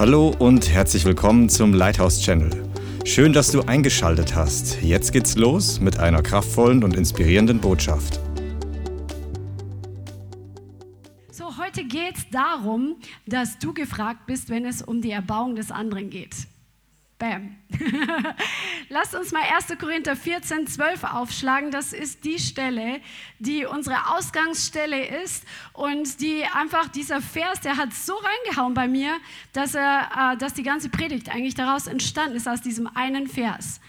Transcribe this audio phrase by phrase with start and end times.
[0.00, 2.50] Hallo und herzlich willkommen zum Lighthouse Channel.
[3.04, 4.80] Schön, dass du eingeschaltet hast.
[4.80, 8.18] Jetzt geht's los mit einer kraftvollen und inspirierenden Botschaft.
[11.30, 15.70] So, heute geht es darum, dass du gefragt bist, wenn es um die Erbauung des
[15.70, 16.34] anderen geht.
[17.18, 17.56] Bam.
[18.92, 19.78] Lasst uns mal 1.
[19.78, 21.70] Korinther 14, 12 aufschlagen.
[21.70, 23.00] Das ist die Stelle,
[23.38, 25.44] die unsere Ausgangsstelle ist
[25.74, 29.12] und die einfach dieser Vers, der hat so reingehauen bei mir,
[29.52, 33.80] dass, er, äh, dass die ganze Predigt eigentlich daraus entstanden ist, aus diesem einen Vers.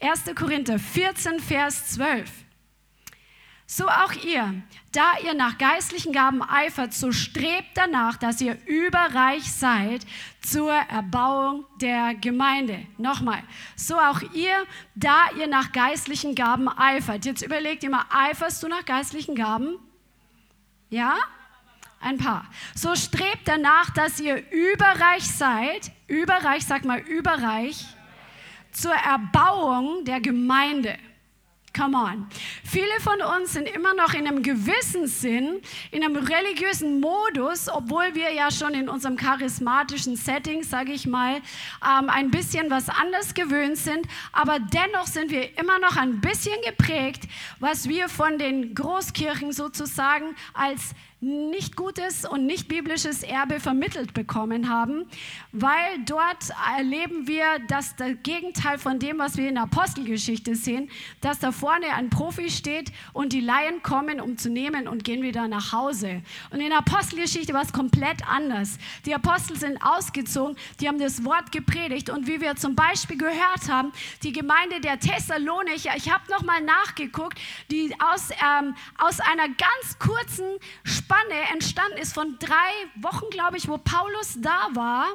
[0.00, 0.32] 1.
[0.36, 2.30] Korinther 14, Vers 12.
[3.66, 9.50] So auch ihr, da ihr nach geistlichen Gaben eifert, so strebt danach, dass ihr überreich
[9.50, 10.04] seid
[10.42, 12.86] zur Erbauung der Gemeinde.
[12.98, 13.42] Nochmal,
[13.74, 17.24] so auch ihr, da ihr nach geistlichen Gaben eifert.
[17.24, 19.78] Jetzt überlegt ihr mal, eiferst du nach geistlichen Gaben?
[20.90, 21.16] Ja?
[22.00, 22.44] Ein paar.
[22.74, 25.90] So strebt danach, dass ihr überreich seid.
[26.06, 27.86] Überreich, sag mal überreich.
[28.72, 30.98] Zur Erbauung der Gemeinde.
[31.76, 32.28] Come on.
[32.62, 38.14] Viele von uns sind immer noch in einem gewissen Sinn, in einem religiösen Modus, obwohl
[38.14, 41.36] wir ja schon in unserem charismatischen Setting, sage ich mal,
[41.82, 44.06] ähm, ein bisschen was anderes gewöhnt sind.
[44.32, 47.24] Aber dennoch sind wir immer noch ein bisschen geprägt,
[47.58, 50.94] was wir von den Großkirchen sozusagen als
[51.24, 55.06] nicht gutes und nicht biblisches Erbe vermittelt bekommen haben,
[55.52, 60.90] weil dort erleben wir, dass das Gegenteil von dem, was wir in der Apostelgeschichte sehen,
[61.22, 65.22] dass da vorne ein Profi steht und die Laien kommen, um zu nehmen und gehen
[65.22, 66.22] wieder nach Hause.
[66.50, 68.78] Und in der Apostelgeschichte war es komplett anders.
[69.06, 73.70] Die Apostel sind ausgezogen, die haben das Wort gepredigt und wie wir zum Beispiel gehört
[73.70, 77.38] haben, die Gemeinde der Thessalonicher, ich habe nochmal nachgeguckt,
[77.70, 80.44] die aus, ähm, aus einer ganz kurzen
[80.82, 85.06] Spanne Spanne entstanden ist von drei Wochen, glaube ich, wo Paulus da war.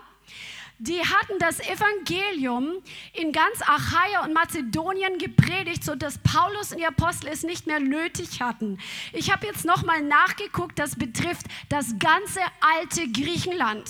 [0.78, 2.76] Die hatten das Evangelium
[3.14, 8.42] in ganz Achaia und Mazedonien gepredigt, sodass Paulus und die Apostel es nicht mehr nötig
[8.42, 8.80] hatten.
[9.12, 13.90] Ich habe jetzt nochmal nachgeguckt, das betrifft das ganze alte Griechenland.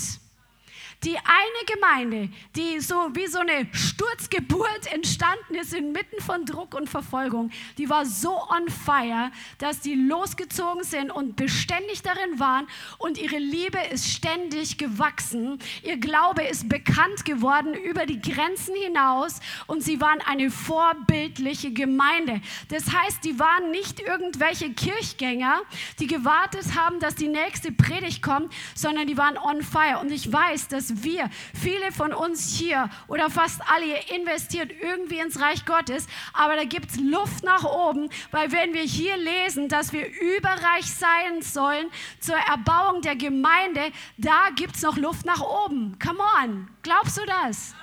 [1.05, 6.89] Die eine Gemeinde, die so wie so eine Sturzgeburt entstanden ist inmitten von Druck und
[6.89, 12.67] Verfolgung, die war so on fire, dass die losgezogen sind und beständig darin waren
[12.97, 15.59] und ihre Liebe ist ständig gewachsen.
[15.83, 22.41] Ihr Glaube ist bekannt geworden über die Grenzen hinaus und sie waren eine vorbildliche Gemeinde.
[22.67, 25.61] Das heißt, die waren nicht irgendwelche Kirchgänger,
[25.99, 29.99] die gewartet haben, dass die nächste Predigt kommt, sondern die waren on fire.
[30.01, 35.19] Und ich weiß, dass wir, viele von uns hier oder fast alle, ihr investiert irgendwie
[35.19, 39.69] ins Reich Gottes, aber da gibt es Luft nach oben, weil wenn wir hier lesen,
[39.69, 41.87] dass wir überreich sein sollen
[42.19, 45.97] zur Erbauung der Gemeinde, da gibt es noch Luft nach oben.
[45.99, 47.73] Come on, glaubst du das?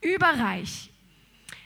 [0.00, 0.90] Überreich.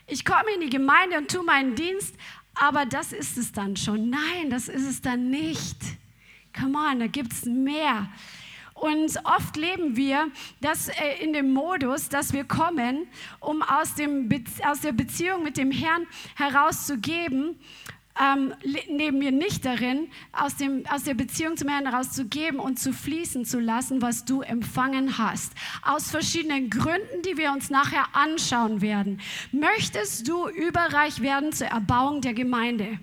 [0.07, 2.15] Ich komme in die Gemeinde und tue meinen Dienst,
[2.55, 4.11] aber das ist es dann schon.
[4.11, 5.77] Nein, das ist es dann nicht.
[6.59, 8.09] Come on, da gibt es mehr.
[8.83, 10.29] Und oft leben wir
[10.61, 13.07] das äh, in dem Modus, dass wir kommen,
[13.39, 14.29] um aus, dem
[14.65, 16.05] aus der Beziehung mit dem Herrn
[16.35, 17.61] herauszugeben,
[18.21, 18.53] ähm,
[18.91, 23.45] neben mir nicht darin, aus, dem, aus der Beziehung zum Herrn herauszugeben und zu fließen
[23.45, 25.53] zu lassen, was du empfangen hast.
[25.83, 29.21] Aus verschiedenen Gründen, die wir uns nachher anschauen werden.
[29.53, 32.99] Möchtest du überreich werden zur Erbauung der Gemeinde?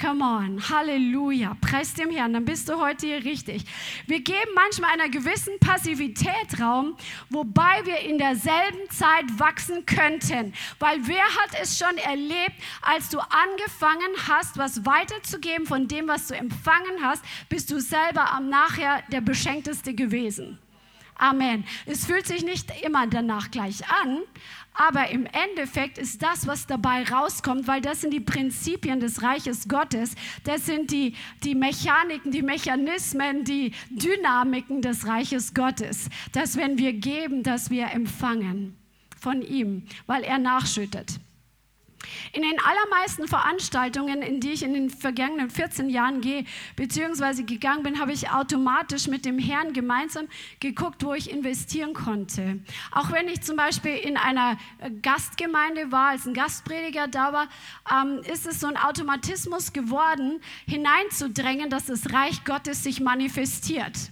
[0.00, 3.64] Come on, Halleluja, preis dem Herrn, dann bist du heute hier richtig.
[4.06, 6.96] Wir geben manchmal einer gewissen Passivität Raum,
[7.30, 10.54] wobei wir in derselben Zeit wachsen könnten.
[10.78, 16.28] Weil wer hat es schon erlebt, als du angefangen hast, was weiterzugeben von dem, was
[16.28, 20.60] du empfangen hast, bist du selber am Nachher der Beschenkteste gewesen.
[21.18, 21.64] Amen.
[21.84, 24.20] Es fühlt sich nicht immer danach gleich an,
[24.78, 29.68] aber im Endeffekt ist das, was dabei rauskommt, weil das sind die Prinzipien des Reiches
[29.68, 36.78] Gottes, das sind die, die Mechaniken, die Mechanismen, die Dynamiken des Reiches Gottes, dass wenn
[36.78, 38.76] wir geben, dass wir empfangen
[39.20, 41.18] von ihm, weil er nachschüttet.
[42.32, 46.44] In den allermeisten Veranstaltungen, in die ich in den vergangenen 14 Jahren gehe,
[46.76, 50.28] beziehungsweise gegangen bin, habe ich automatisch mit dem Herrn gemeinsam
[50.60, 52.60] geguckt, wo ich investieren konnte.
[52.92, 57.48] Auch wenn ich zum Beispiel in einer äh, Gastgemeinde war, als ein Gastprediger da war,
[57.90, 64.10] ähm, ist es so ein Automatismus geworden, hineinzudrängen, dass das Reich Gottes sich manifestiert.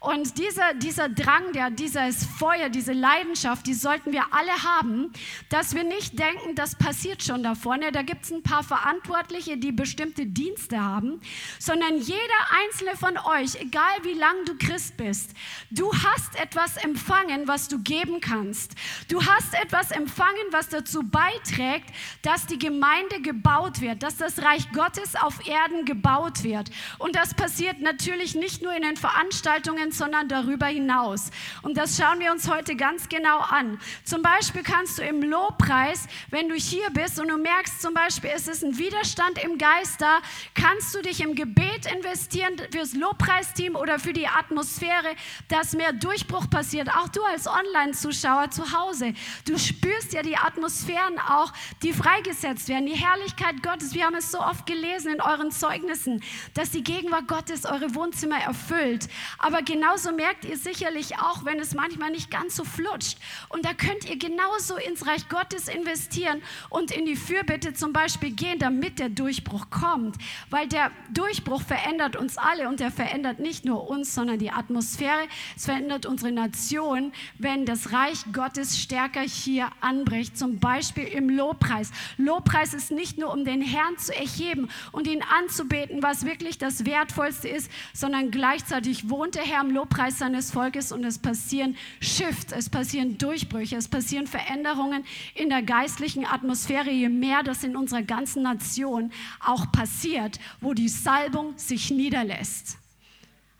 [0.00, 5.12] Und dieser, dieser Drang, der, dieses Feuer, diese Leidenschaft, die sollten wir alle haben,
[5.50, 7.92] dass wir nicht denken, das passiert schon da vorne.
[7.92, 11.20] Da gibt es ein paar Verantwortliche, die bestimmte Dienste haben,
[11.58, 12.18] sondern jeder
[12.64, 15.34] einzelne von euch, egal wie lang du Christ bist,
[15.70, 18.76] du hast etwas empfangen, was du geben kannst.
[19.08, 21.90] Du hast etwas empfangen, was dazu beiträgt,
[22.22, 26.70] dass die Gemeinde gebaut wird, dass das Reich Gottes auf Erden gebaut wird.
[26.96, 31.30] Und das passiert natürlich nicht nur in den Veranstaltungen, sondern darüber hinaus.
[31.62, 33.80] Und das schauen wir uns heute ganz genau an.
[34.04, 38.30] Zum Beispiel kannst du im Lobpreis, wenn du hier bist und du merkst zum Beispiel,
[38.34, 40.20] es ist ein Widerstand im Geist da,
[40.54, 45.14] kannst du dich im Gebet investieren fürs Lobpreisteam oder für die Atmosphäre,
[45.48, 46.88] dass mehr Durchbruch passiert.
[46.90, 49.14] Auch du als Online-Zuschauer zu Hause,
[49.46, 51.52] du spürst ja die Atmosphären auch,
[51.82, 53.94] die freigesetzt werden, die Herrlichkeit Gottes.
[53.94, 56.22] Wir haben es so oft gelesen in euren Zeugnissen,
[56.54, 59.08] dass die Gegenwart Gottes eure Wohnzimmer erfüllt.
[59.38, 63.16] Aber genauso merkt ihr sicherlich auch, wenn es manchmal nicht ganz so flutscht.
[63.48, 68.30] Und da könnt ihr genauso ins Reich Gottes investieren und in die Fürbitte zum Beispiel
[68.30, 70.16] gehen, damit der Durchbruch kommt.
[70.50, 75.26] Weil der Durchbruch verändert uns alle und der verändert nicht nur uns, sondern die Atmosphäre.
[75.56, 80.36] Es verändert unsere Nation, wenn das Reich Gottes stärker hier anbricht.
[80.36, 81.90] Zum Beispiel im Lobpreis.
[82.18, 86.84] Lobpreis ist nicht nur, um den Herrn zu erheben und ihn anzubeten, was wirklich das
[86.84, 92.68] Wertvollste ist, sondern gleichzeitig wohnt der Herr Lobpreis seines Volkes und es passieren Shifts, es
[92.68, 98.42] passieren Durchbrüche, es passieren Veränderungen in der geistlichen Atmosphäre, je mehr das in unserer ganzen
[98.42, 102.78] Nation auch passiert, wo die Salbung sich niederlässt.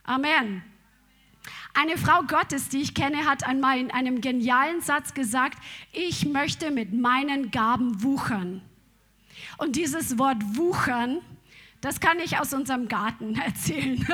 [0.05, 0.63] Amen.
[1.73, 5.57] Eine Frau Gottes, die ich kenne, hat einmal in einem genialen Satz gesagt,
[5.93, 8.61] ich möchte mit meinen Gaben wuchern.
[9.59, 11.19] Und dieses Wort wuchern,
[11.81, 13.99] das kann ich aus unserem Garten erzählen.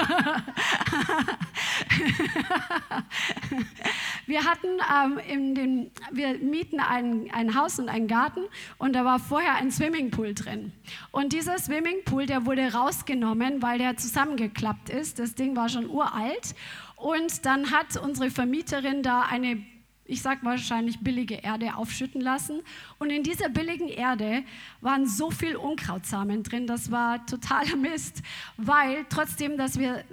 [4.26, 8.42] wir hatten ähm, in den, wir mieten ein, ein Haus und einen Garten
[8.78, 10.72] und da war vorher ein Swimmingpool drin.
[11.10, 15.18] Und dieser Swimmingpool, der wurde rausgenommen, weil der zusammengeklappt ist.
[15.18, 16.54] Das Ding war schon uralt.
[16.96, 19.62] Und dann hat unsere Vermieterin da eine
[20.08, 22.60] ich sage wahrscheinlich billige Erde aufschütten lassen.
[22.98, 24.44] Und in dieser billigen Erde
[24.80, 28.22] waren so viel Unkrautsamen drin, das war totaler Mist,
[28.56, 30.04] weil trotzdem, dass wir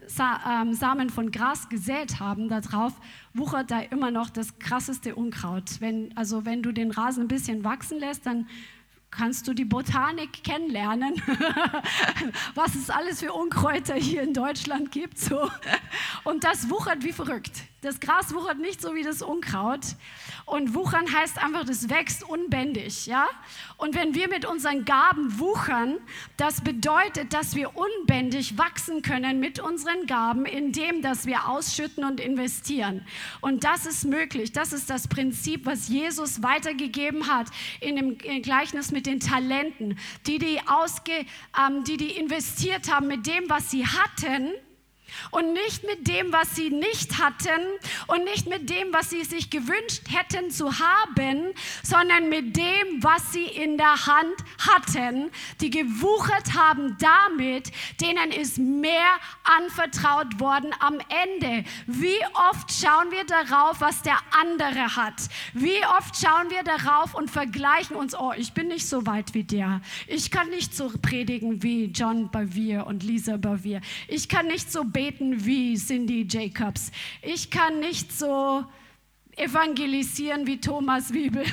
[0.49, 2.93] ähm, Samen von Gras gesät haben, darauf
[3.33, 5.79] wuchert da immer noch das krasseste Unkraut.
[5.79, 8.47] Wenn, also wenn du den Rasen ein bisschen wachsen lässt, dann
[9.11, 11.21] kannst du die Botanik kennenlernen,
[12.55, 15.19] was es alles für Unkräuter hier in Deutschland gibt.
[15.19, 15.49] So.
[16.23, 17.61] Und das wuchert wie verrückt.
[17.83, 19.81] Das Gras wuchert nicht so wie das Unkraut.
[20.45, 23.07] Und wuchern heißt einfach, das wächst unbändig.
[23.07, 23.27] Ja?
[23.75, 25.97] Und wenn wir mit unseren Gaben wuchern,
[26.38, 32.21] das bedeutet, dass wir unbändig wachsen können mit unseren Gaben, indem dass wir ausschütten und
[32.21, 33.06] investieren.
[33.41, 34.53] Und das ist möglich.
[34.53, 37.47] Das ist das Prinzip, was Jesus weitergegeben hat
[37.81, 40.00] in dem Gleichnis mit den Talenten.
[40.25, 41.25] Die, die, ausge,
[41.59, 44.53] ähm, die, die investiert haben mit dem, was sie hatten,
[45.31, 47.62] und nicht mit dem, was sie nicht hatten
[48.07, 53.31] und nicht mit dem, was sie sich gewünscht hätten zu haben, sondern mit dem, was
[53.31, 55.31] sie in der Hand hatten,
[55.62, 57.71] die gewuchert haben damit,
[58.01, 61.68] denen ist mehr anvertraut worden am Ende.
[61.88, 62.19] Wie
[62.50, 65.30] oft schauen wir darauf, was der andere hat?
[65.54, 69.44] Wie oft schauen wir darauf und vergleichen uns, oh, ich bin nicht so weit wie
[69.44, 69.81] der.
[70.07, 73.81] Ich kann nicht so predigen wie John Bavier und Lisa Bavier.
[74.07, 76.89] Ich kann nicht so beten beten wie Cindy Jacobs.
[77.21, 78.63] Ich kann nicht so
[79.35, 81.43] evangelisieren wie Thomas Wiebel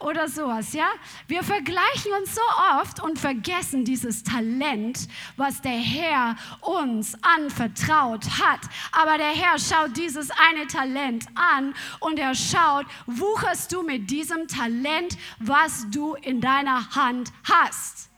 [0.00, 0.88] oder sowas, ja?
[1.28, 2.42] Wir vergleichen uns so
[2.78, 5.08] oft und vergessen dieses Talent,
[5.38, 8.60] was der Herr uns anvertraut hat.
[8.92, 14.46] Aber der Herr schaut dieses eine Talent an und er schaut, wucherst du mit diesem
[14.46, 18.10] Talent, was du in deiner Hand hast?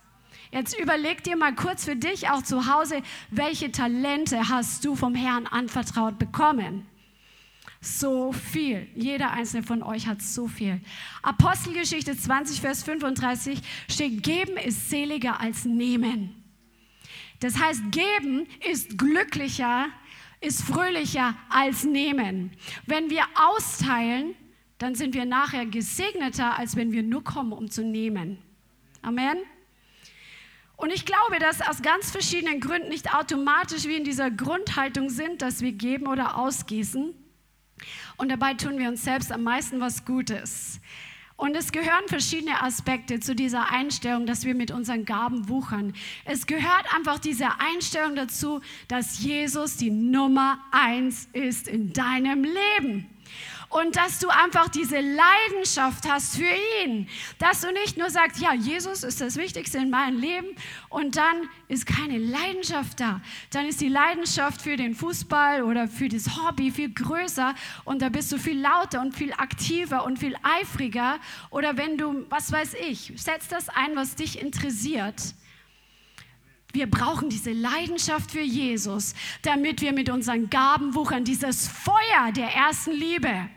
[0.56, 5.14] Jetzt überleg dir mal kurz für dich auch zu Hause, welche Talente hast du vom
[5.14, 6.86] Herrn anvertraut bekommen?
[7.82, 8.88] So viel.
[8.94, 10.80] Jeder einzelne von euch hat so viel.
[11.22, 13.60] Apostelgeschichte 20, Vers 35
[13.90, 16.42] steht, geben ist seliger als nehmen.
[17.40, 19.88] Das heißt, geben ist glücklicher,
[20.40, 22.52] ist fröhlicher als nehmen.
[22.86, 24.34] Wenn wir austeilen,
[24.78, 28.38] dann sind wir nachher gesegneter, als wenn wir nur kommen, um zu nehmen.
[29.02, 29.36] Amen.
[30.76, 35.40] Und ich glaube, dass aus ganz verschiedenen Gründen nicht automatisch wie in dieser Grundhaltung sind,
[35.40, 37.14] dass wir geben oder ausgießen.
[38.16, 40.80] Und dabei tun wir uns selbst am meisten was Gutes.
[41.36, 45.94] Und es gehören verschiedene Aspekte zu dieser Einstellung, dass wir mit unseren Gaben wuchern.
[46.24, 53.15] Es gehört einfach diese Einstellung dazu, dass Jesus die Nummer eins ist in deinem Leben
[53.68, 56.54] und dass du einfach diese Leidenschaft hast für
[56.84, 57.08] ihn.
[57.38, 60.48] Dass du nicht nur sagst, ja, Jesus ist das Wichtigste in meinem Leben
[60.88, 63.20] und dann ist keine Leidenschaft da.
[63.50, 67.54] Dann ist die Leidenschaft für den Fußball oder für das Hobby viel größer
[67.84, 71.18] und da bist du viel lauter und viel aktiver und viel eifriger.
[71.50, 75.34] Oder wenn du, was weiß ich, setz das ein, was dich interessiert.
[76.72, 82.48] Wir brauchen diese Leidenschaft für Jesus, damit wir mit unseren Gaben wuchern, dieses Feuer der
[82.54, 83.48] ersten Liebe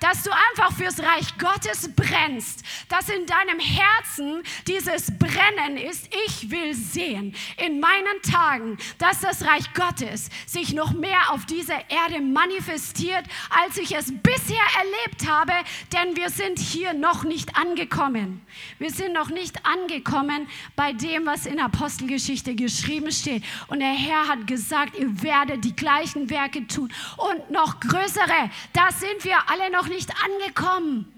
[0.00, 6.50] dass du einfach fürs Reich Gottes brennst, dass in deinem Herzen dieses Brennen ist, ich
[6.50, 12.20] will sehen in meinen Tagen, dass das Reich Gottes sich noch mehr auf dieser Erde
[12.20, 13.24] manifestiert,
[13.64, 15.52] als ich es bisher erlebt habe,
[15.92, 18.44] denn wir sind hier noch nicht angekommen.
[18.78, 23.44] Wir sind noch nicht angekommen bei dem, was in Apostelgeschichte geschrieben steht.
[23.68, 28.50] Und der Herr hat gesagt, ihr werdet die gleichen Werke tun und noch größere.
[28.72, 31.12] Da sind wir alle noch nicht angekommen.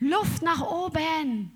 [0.00, 1.52] Luft nach oben.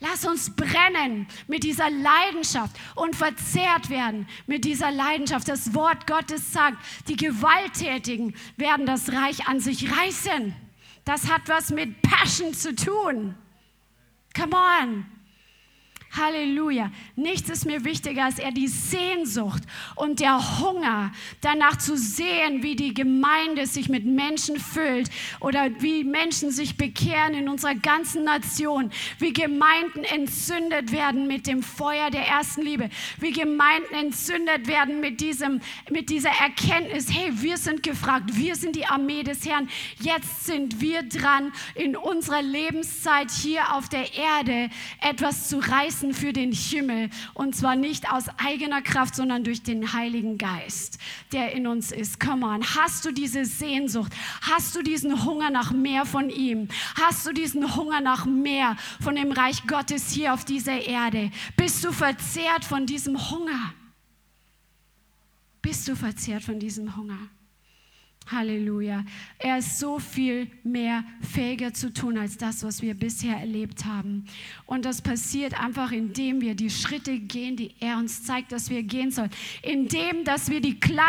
[0.00, 5.48] Lass uns brennen mit dieser Leidenschaft und verzehrt werden mit dieser Leidenschaft.
[5.48, 6.76] Das Wort Gottes sagt,
[7.08, 10.54] die Gewalttätigen werden das Reich an sich reißen.
[11.04, 13.34] Das hat was mit Passion zu tun.
[14.36, 15.13] Come on.
[16.16, 16.90] Halleluja.
[17.16, 19.62] Nichts ist mir wichtiger als er die Sehnsucht
[19.96, 26.04] und der Hunger danach zu sehen, wie die Gemeinde sich mit Menschen füllt oder wie
[26.04, 32.26] Menschen sich bekehren in unserer ganzen Nation, wie Gemeinden entzündet werden mit dem Feuer der
[32.26, 32.90] ersten Liebe,
[33.20, 38.76] wie Gemeinden entzündet werden mit, diesem, mit dieser Erkenntnis, hey, wir sind gefragt, wir sind
[38.76, 39.68] die Armee des Herrn,
[40.00, 46.14] jetzt sind wir dran, in unserer Lebenszeit hier auf der Erde etwas zu reißen lassen
[46.14, 47.10] für den Himmel.
[47.34, 50.98] Und zwar nicht aus eigener Kraft, sondern durch den Heiligen Geist,
[51.32, 52.20] der in uns ist.
[52.20, 52.62] Come on.
[52.62, 54.12] Hast du diese Sehnsucht?
[54.42, 56.68] Hast du diesen Hunger nach mehr von ihm?
[57.00, 61.30] Hast du diesen Hunger nach mehr von dem Reich Gottes hier auf dieser Erde?
[61.56, 63.74] Bist du verzehrt von diesem Hunger?
[65.62, 67.18] Bist du verzehrt von diesem Hunger?
[68.30, 69.04] Halleluja.
[69.38, 74.24] Er ist so viel mehr fähiger zu tun als das, was wir bisher erlebt haben.
[74.64, 78.82] Und das passiert einfach, indem wir die Schritte gehen, die er uns zeigt, dass wir
[78.82, 79.30] gehen sollen.
[79.62, 81.04] Indem, dass wir die kleinen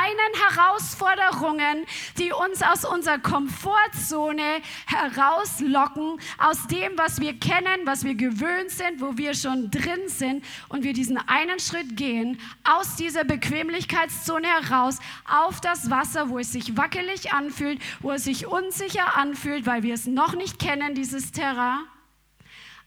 [0.49, 1.85] Herausforderungen,
[2.19, 8.99] die uns aus unserer Komfortzone herauslocken, aus dem, was wir kennen, was wir gewöhnt sind,
[8.99, 14.99] wo wir schon drin sind, und wir diesen einen Schritt gehen, aus dieser Bequemlichkeitszone heraus,
[15.25, 19.83] auf das Wasser, wo es sich wackelt wackelig anfühlt, wo es sich unsicher anfühlt, weil
[19.83, 21.79] wir es noch nicht kennen, dieses Terrain.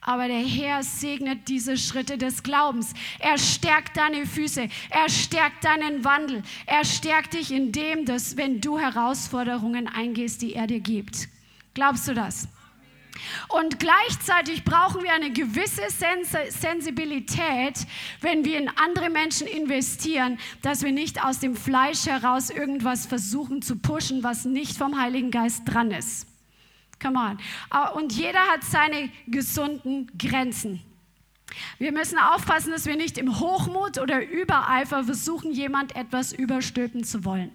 [0.01, 2.95] Aber der Herr segnet diese Schritte des Glaubens.
[3.19, 4.69] Er stärkt deine Füße.
[4.91, 6.43] Er stärkt deinen Wandel.
[6.67, 11.29] Er stärkt dich in dem, dass wenn du Herausforderungen eingehst, die er dir gibt.
[11.75, 12.49] Glaubst du das?
[13.49, 17.87] Und gleichzeitig brauchen wir eine gewisse Sens Sensibilität,
[18.21, 23.63] wenn wir in andere Menschen investieren, dass wir nicht aus dem Fleisch heraus irgendwas versuchen
[23.63, 26.27] zu pushen, was nicht vom Heiligen Geist dran ist.
[27.01, 27.39] Come on.
[27.95, 30.83] Und jeder hat seine gesunden Grenzen.
[31.79, 37.25] Wir müssen aufpassen, dass wir nicht im Hochmut oder Übereifer versuchen, jemand etwas überstülpen zu
[37.25, 37.51] wollen.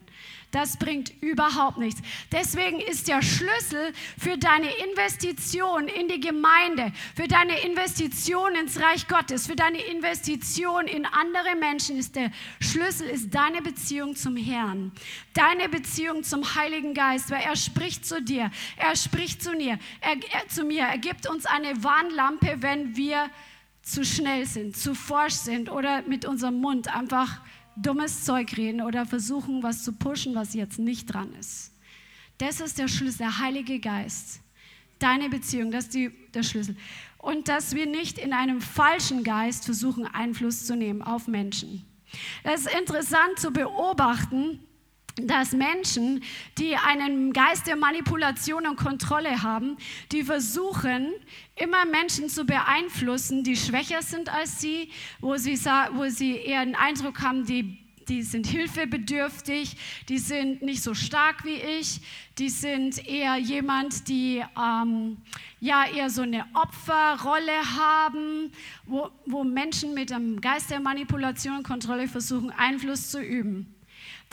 [0.53, 1.99] Das bringt überhaupt nichts.
[2.31, 9.07] Deswegen ist der Schlüssel für deine Investition in die Gemeinde, für deine Investition ins Reich
[9.07, 12.29] Gottes, für deine Investition in andere Menschen ist der
[12.59, 14.91] Schlüssel ist deine Beziehung zum Herrn,
[15.33, 20.17] deine Beziehung zum Heiligen Geist, weil er spricht zu dir, er spricht zu mir, er,
[20.33, 23.27] er zu mir, er gibt uns eine Warnlampe, wenn wir
[23.81, 27.41] zu schnell sind, zu forsch sind oder mit unserem Mund einfach
[27.75, 31.71] dummes Zeug reden oder versuchen, was zu pushen, was jetzt nicht dran ist.
[32.37, 34.41] Das ist der Schlüssel, der Heilige Geist.
[34.99, 36.75] Deine Beziehung, das ist die, der Schlüssel.
[37.17, 41.85] Und dass wir nicht in einem falschen Geist versuchen, Einfluss zu nehmen auf Menschen.
[42.43, 44.59] Das ist interessant zu beobachten,
[45.15, 46.23] dass Menschen,
[46.57, 49.77] die einen Geist der Manipulation und Kontrolle haben,
[50.11, 51.13] die versuchen,
[51.55, 54.89] immer Menschen zu beeinflussen, die schwächer sind als sie,
[55.21, 55.55] wo sie,
[55.93, 57.77] wo sie eher den Eindruck haben, die,
[58.07, 59.77] die sind hilfebedürftig,
[60.09, 62.01] die sind nicht so stark wie ich,
[62.39, 65.17] die sind eher jemand, die ähm,
[65.59, 68.51] ja eher so eine Opferrolle haben,
[68.87, 73.72] wo, wo Menschen mit dem Geist der Manipulation und Kontrolle versuchen, Einfluss zu üben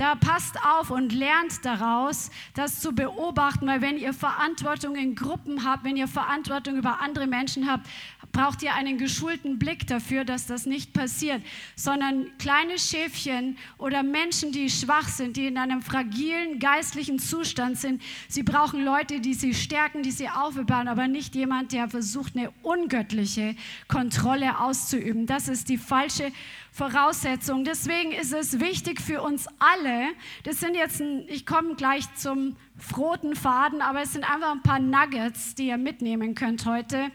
[0.00, 5.62] Da passt auf und lernt daraus, das zu beobachten, weil wenn ihr Verantwortung in Gruppen
[5.62, 7.86] habt, wenn ihr Verantwortung über andere Menschen habt,
[8.32, 11.42] braucht ihr einen geschulten Blick dafür, dass das nicht passiert,
[11.76, 18.02] sondern kleine Schäfchen oder Menschen, die schwach sind, die in einem fragilen geistlichen Zustand sind,
[18.28, 22.50] sie brauchen Leute, die sie stärken, die sie aufbauen, aber nicht jemand, der versucht, eine
[22.62, 23.54] ungöttliche
[23.88, 25.26] Kontrolle auszuüben.
[25.26, 26.32] Das ist die falsche
[26.72, 27.64] Voraussetzung.
[27.64, 30.08] Deswegen ist es wichtig für uns alle,
[30.44, 32.56] das sind jetzt, ein, ich komme gleich zum
[32.96, 37.10] roten Faden, aber es sind einfach ein paar Nuggets, die ihr mitnehmen könnt heute.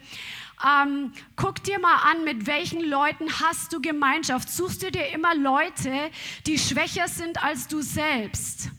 [0.64, 4.50] Ähm, guck dir mal an, mit welchen Leuten hast du Gemeinschaft.
[4.50, 6.12] Suchst du dir immer Leute,
[6.46, 8.70] die schwächer sind als du selbst?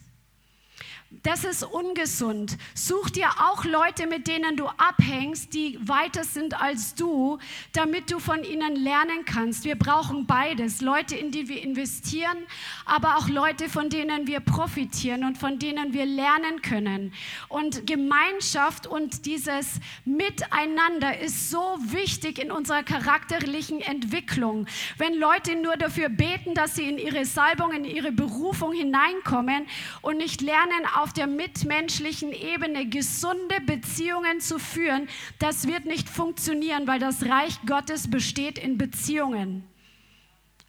[1.23, 2.57] Das ist ungesund.
[2.75, 7.39] Such dir auch Leute, mit denen du abhängst, die weiter sind als du,
[7.73, 9.65] damit du von ihnen lernen kannst.
[9.65, 10.81] Wir brauchen beides.
[10.81, 12.37] Leute, in die wir investieren,
[12.85, 17.13] aber auch Leute, von denen wir profitieren und von denen wir lernen können.
[17.49, 24.67] Und Gemeinschaft und dieses Miteinander ist so wichtig in unserer charakterlichen Entwicklung.
[24.99, 29.67] Wenn Leute nur dafür beten, dass sie in ihre Salbung, in ihre Berufung hineinkommen
[30.03, 35.09] und nicht lernen, auf der mitmenschlichen Ebene gesunde Beziehungen zu führen,
[35.39, 39.65] das wird nicht funktionieren, weil das Reich Gottes besteht in Beziehungen.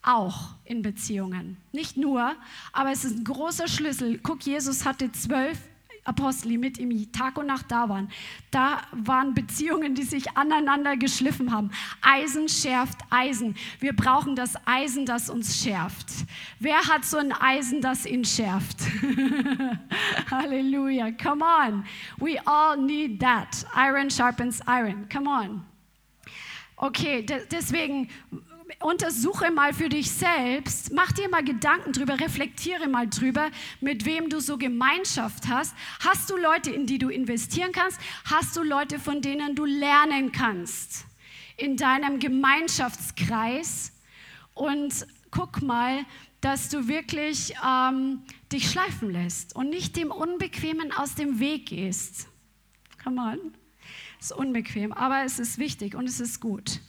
[0.02, 1.58] Auch in Beziehungen.
[1.72, 2.36] Nicht nur,
[2.72, 4.20] aber es ist ein großer Schlüssel.
[4.20, 5.58] Guck, Jesus hatte zwölf
[6.08, 8.10] Apostel, die mit ihm Tag und Nacht da waren.
[8.52, 11.72] Da waren Beziehungen, die sich aneinander geschliffen haben.
[12.02, 13.56] Eisen schärft Eisen.
[13.80, 16.08] Wir brauchen das Eisen, das uns schärft.
[16.60, 18.78] Wer hat so ein Eisen, das ihn schärft?
[20.32, 21.12] Halleluja.
[21.12, 21.86] Come on.
[22.18, 23.66] We all need that.
[23.76, 25.08] Iron sharpens iron.
[25.10, 25.66] Come on.
[26.80, 28.08] Okay, deswegen
[28.82, 33.50] untersuche mal für dich selbst, mach dir mal Gedanken drüber, reflektiere mal drüber,
[33.82, 35.76] mit wem du so Gemeinschaft hast.
[36.00, 38.00] Hast du Leute, in die du investieren kannst?
[38.26, 41.06] Hast du Leute, von denen du lernen kannst
[41.58, 43.94] in deinem Gemeinschaftskreis?
[44.54, 46.06] Und guck mal,
[46.42, 52.28] dass du wirklich ähm, dich schleifen lässt und nicht dem Unbequemen aus dem Weg gehst.
[53.04, 53.54] Come on.
[54.20, 56.80] Ist unbequem, aber es ist wichtig und es ist gut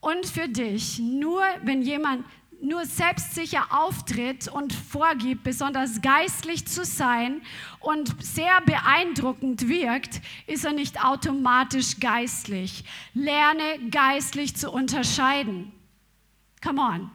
[0.00, 0.98] und für dich.
[0.98, 2.24] Nur wenn jemand
[2.60, 7.40] nur selbstsicher auftritt und vorgibt, besonders geistlich zu sein
[7.80, 12.84] und sehr beeindruckend wirkt, ist er nicht automatisch geistlich.
[13.14, 15.72] Lerne geistlich zu unterscheiden.
[16.62, 17.10] Come on.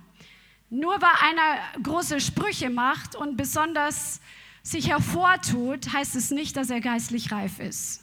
[0.70, 4.22] Nur weil einer große Sprüche macht und besonders
[4.64, 8.03] sich hervortut, heißt es nicht, dass er geistlich reif ist.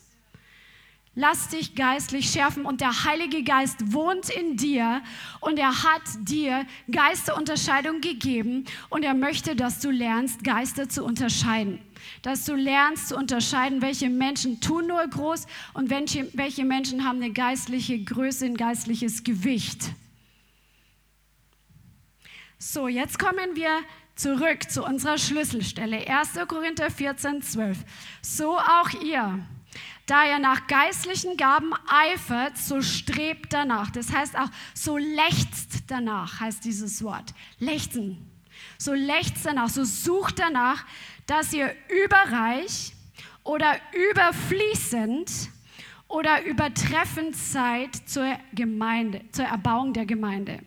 [1.20, 5.02] Lass dich geistlich schärfen und der Heilige Geist wohnt in dir
[5.40, 11.78] und er hat dir Geisterunterscheidung gegeben und er möchte, dass du lernst, Geister zu unterscheiden.
[12.22, 17.20] Dass du lernst zu unterscheiden, welche Menschen tun nur groß und welche, welche Menschen haben
[17.20, 19.90] eine geistliche Größe, ein geistliches Gewicht.
[22.58, 23.80] So, jetzt kommen wir
[24.14, 26.08] zurück zu unserer Schlüsselstelle.
[26.08, 26.30] 1.
[26.48, 27.76] Korinther 14, 12.
[28.22, 29.44] So auch ihr
[30.06, 33.90] da ihr nach geistlichen Gaben eifert, so strebt danach.
[33.90, 37.32] Das heißt auch, so lechzt danach, heißt dieses Wort.
[37.58, 38.30] Lechzen.
[38.78, 40.84] So lechzt danach, so sucht danach,
[41.26, 42.92] dass ihr überreich
[43.44, 43.76] oder
[44.10, 45.30] überfließend
[46.08, 50.60] oder übertreffend seid zur Gemeinde, zur Erbauung der Gemeinde.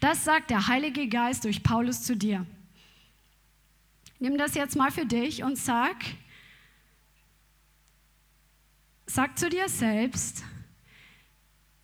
[0.00, 2.44] Das sagt der Heilige Geist durch Paulus zu dir.
[4.18, 5.96] Nimm das jetzt mal für dich und sag,
[9.06, 10.44] Sag zu dir selbst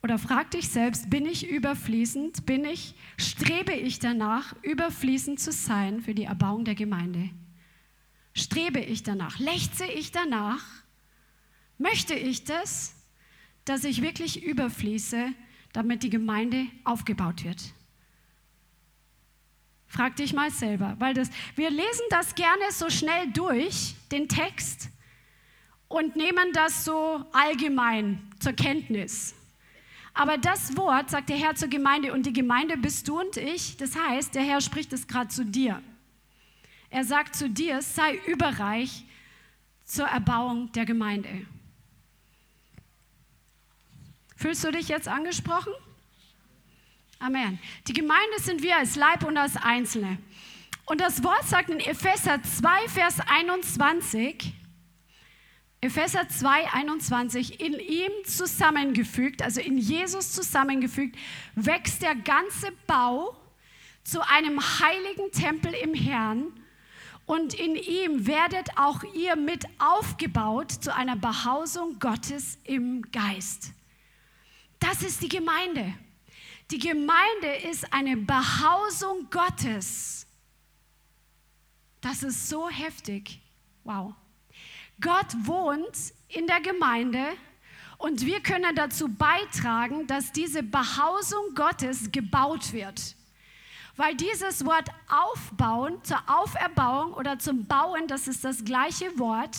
[0.03, 2.47] oder frag dich selbst, bin ich überfließend?
[2.47, 7.31] Bin ich, strebe ich danach, überfließend zu sein für die Erbauung der Gemeinde?
[8.35, 9.39] Strebe ich danach?
[9.39, 10.65] Lechze ich danach?
[11.77, 12.95] Möchte ich das,
[13.65, 15.33] dass ich wirklich überfließe,
[15.73, 17.75] damit die Gemeinde aufgebaut wird?
[19.87, 24.91] Frag dich mal selber, weil das, wir lesen das gerne so schnell durch, den Text,
[25.89, 29.35] und nehmen das so allgemein zur Kenntnis.
[30.15, 33.77] Aber das Wort sagt der Herr zur Gemeinde und die Gemeinde bist du und ich.
[33.77, 35.83] Das heißt, der Herr spricht es gerade zu dir.
[36.91, 39.05] Er sagt zu dir, sei überreich
[39.85, 41.47] zur Erbauung der Gemeinde.
[44.37, 45.73] Fühlst du dich jetzt angesprochen?
[47.19, 47.59] Amen.
[47.87, 50.19] Die Gemeinde sind wir als Leib und als Einzelne.
[50.87, 54.55] Und das Wort sagt in Epheser 2, Vers 21,
[55.81, 61.17] Epheser 2, 21, in ihm zusammengefügt, also in Jesus zusammengefügt,
[61.55, 63.37] wächst der ganze Bau
[64.03, 66.53] zu einem heiligen Tempel im Herrn
[67.27, 73.73] und in ihm werdet auch ihr mit aufgebaut zu einer Behausung Gottes im Geist.
[74.81, 75.95] Das ist die Gemeinde.
[76.71, 80.27] Die Gemeinde ist eine Behausung Gottes.
[82.01, 83.41] Das ist so heftig.
[83.85, 84.15] Wow.
[85.01, 87.25] Gott wohnt in der Gemeinde
[87.99, 93.15] und wir können dazu beitragen, dass diese Behausung Gottes gebaut wird.
[93.97, 99.57] Weil dieses Wort aufbauen, zur Auferbauung oder zum Bauen, das ist das gleiche Wort.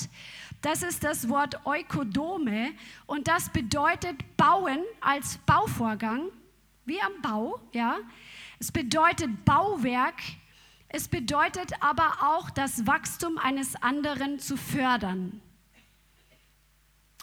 [0.62, 2.72] Das ist das Wort Eukodome
[3.06, 6.30] und das bedeutet bauen als Bauvorgang,
[6.86, 7.98] wie am Bau, ja.
[8.60, 10.22] Es bedeutet Bauwerk,
[10.90, 15.40] es bedeutet aber auch das Wachstum eines anderen zu fördern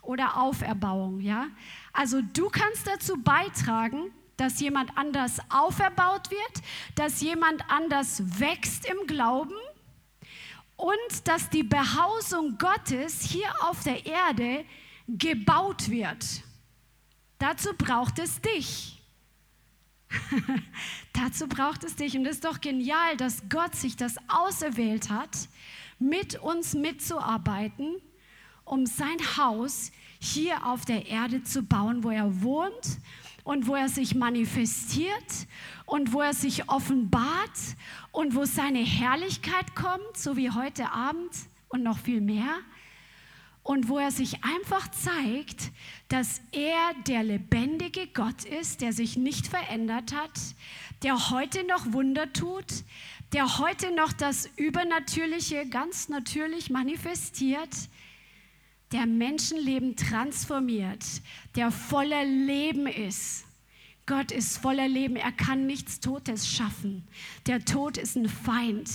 [0.03, 1.49] oder Auferbauung, ja?
[1.93, 6.63] Also du kannst dazu beitragen, dass jemand anders auferbaut wird,
[6.95, 9.55] dass jemand anders wächst im Glauben
[10.77, 14.65] und dass die Behausung Gottes hier auf der Erde
[15.09, 16.25] gebaut wird.
[17.39, 18.96] Dazu braucht es dich.
[21.12, 22.16] Dazu braucht es dich.
[22.16, 25.49] Und es ist doch genial, dass Gott sich das auserwählt hat,
[25.99, 27.97] mit uns mitzuarbeiten,
[28.64, 32.99] um sein Haus hier auf der Erde zu bauen, wo er wohnt
[33.45, 35.47] und wo er sich manifestiert
[35.85, 37.59] und wo er sich offenbart
[38.12, 41.31] und wo seine Herrlichkeit kommt, so wie heute Abend
[41.69, 42.59] und noch viel mehr.
[43.67, 45.73] Und wo er sich einfach zeigt,
[46.07, 50.41] dass er der lebendige Gott ist, der sich nicht verändert hat,
[51.03, 52.85] der heute noch Wunder tut,
[53.33, 57.75] der heute noch das Übernatürliche ganz natürlich manifestiert,
[58.93, 61.05] der Menschenleben transformiert,
[61.57, 63.47] der voller Leben ist.
[64.07, 67.03] Gott ist voller Leben, er kann nichts Totes schaffen.
[67.47, 68.89] Der Tod ist ein Feind.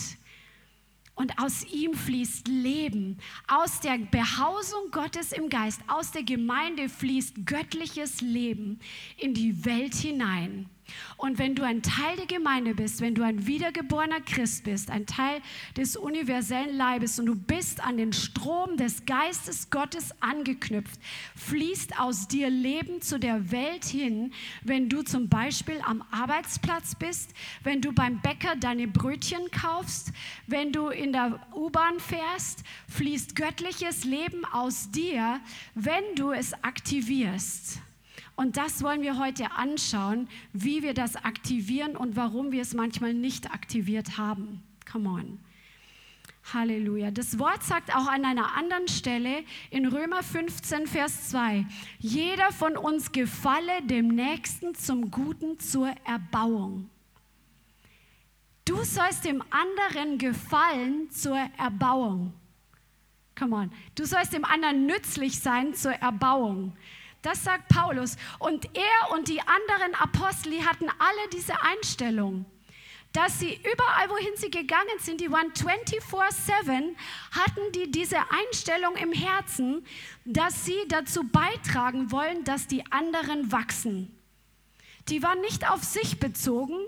[1.22, 3.20] Und aus ihm fließt Leben.
[3.48, 8.80] Aus der Behausung Gottes im Geist, aus der Gemeinde fließt göttliches Leben
[9.20, 10.68] in die Welt hinein.
[11.18, 15.06] Und wenn du ein Teil der Gemeinde bist, wenn du ein wiedergeborener Christ bist, ein
[15.06, 15.42] Teil
[15.78, 21.00] des universellen Leibes und du bist an den Strom des Geistes Gottes angeknüpft,
[21.36, 27.34] fließt aus dir Leben zu der Welt hin, wenn du zum Beispiel am Arbeitsplatz bist,
[27.64, 30.12] wenn du beim Bäcker deine Brötchen kaufst,
[30.48, 35.40] wenn du in der U-Bahn fährst, fließt göttliches Leben aus dir,
[35.76, 37.80] wenn du es aktivierst.
[38.36, 43.14] Und das wollen wir heute anschauen, wie wir das aktivieren und warum wir es manchmal
[43.14, 44.64] nicht aktiviert haben.
[44.90, 45.40] Come on.
[46.54, 47.12] Halleluja.
[47.12, 51.66] Das Wort sagt auch an einer anderen Stelle in Römer 15, Vers 2,
[52.00, 56.90] jeder von uns gefalle dem Nächsten zum Guten zur Erbauung.
[58.66, 62.34] Du sollst dem anderen gefallen zur Erbauung.
[63.38, 63.72] Come on.
[63.96, 66.74] Du sollst dem anderen nützlich sein zur Erbauung.
[67.22, 68.18] Das sagt Paulus.
[68.40, 72.46] Und er und die anderen Apostel die hatten alle diese Einstellung,
[73.14, 76.96] dass sie überall, wohin sie gegangen sind, die waren 24-7,
[77.32, 79.86] hatten die diese Einstellung im Herzen,
[80.26, 84.18] dass sie dazu beitragen wollen, dass die anderen wachsen.
[85.10, 86.80] Die waren nicht auf sich bezogen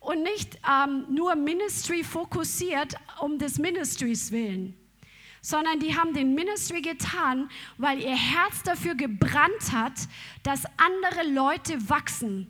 [0.00, 4.76] und nicht ähm, nur Ministry fokussiert um des Ministries willen
[5.42, 9.92] sondern die haben den Ministry getan, weil ihr Herz dafür gebrannt hat,
[10.44, 12.46] dass andere Leute wachsen,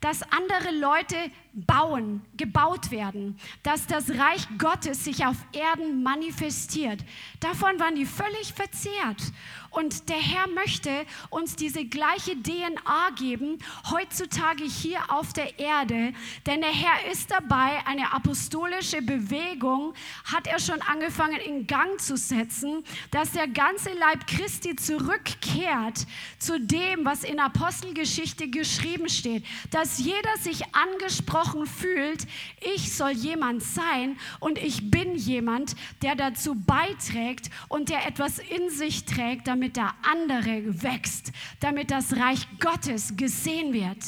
[0.00, 1.16] dass andere Leute
[1.54, 7.04] bauen, gebaut werden, dass das Reich Gottes sich auf Erden manifestiert.
[7.38, 9.32] Davon waren die völlig verzehrt.
[9.72, 13.58] Und der Herr möchte uns diese gleiche DNA geben,
[13.90, 16.12] heutzutage hier auf der Erde.
[16.44, 22.18] Denn der Herr ist dabei, eine apostolische Bewegung hat er schon angefangen in Gang zu
[22.18, 26.06] setzen, dass der ganze Leib Christi zurückkehrt
[26.38, 29.44] zu dem, was in Apostelgeschichte geschrieben steht.
[29.70, 32.26] Dass jeder sich angesprochen fühlt,
[32.74, 38.68] ich soll jemand sein und ich bin jemand, der dazu beiträgt und der etwas in
[38.68, 44.02] sich trägt, damit damit der andere wächst, damit das Reich Gottes gesehen wird.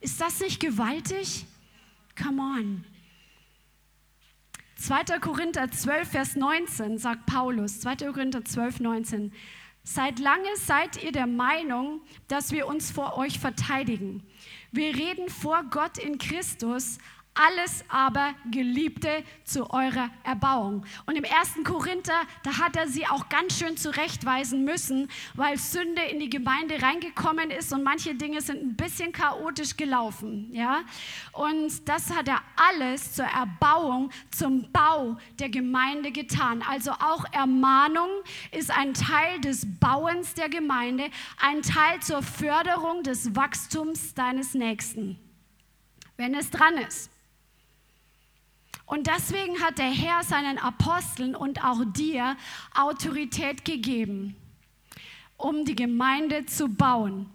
[0.00, 1.46] Ist das nicht gewaltig?
[2.20, 2.84] Come on.
[4.74, 5.20] 2.
[5.20, 7.96] Korinther 12, Vers 19 sagt Paulus, 2.
[8.12, 9.32] Korinther 12, 19,
[9.84, 14.24] Seit lange seid ihr der Meinung, dass wir uns vor euch verteidigen.
[14.72, 16.98] Wir reden vor Gott in Christus
[17.34, 20.84] alles aber, Geliebte, zu eurer Erbauung.
[21.06, 26.02] Und im ersten Korinther, da hat er sie auch ganz schön zurechtweisen müssen, weil Sünde
[26.02, 30.50] in die Gemeinde reingekommen ist und manche Dinge sind ein bisschen chaotisch gelaufen.
[30.52, 30.82] Ja?
[31.32, 36.62] Und das hat er alles zur Erbauung, zum Bau der Gemeinde getan.
[36.68, 38.08] Also auch Ermahnung
[38.50, 45.18] ist ein Teil des Bauens der Gemeinde, ein Teil zur Förderung des Wachstums deines Nächsten,
[46.16, 47.10] wenn es dran ist.
[48.90, 52.36] Und deswegen hat der Herr seinen Aposteln und auch dir
[52.74, 54.34] Autorität gegeben,
[55.36, 57.30] um die Gemeinde zu bauen.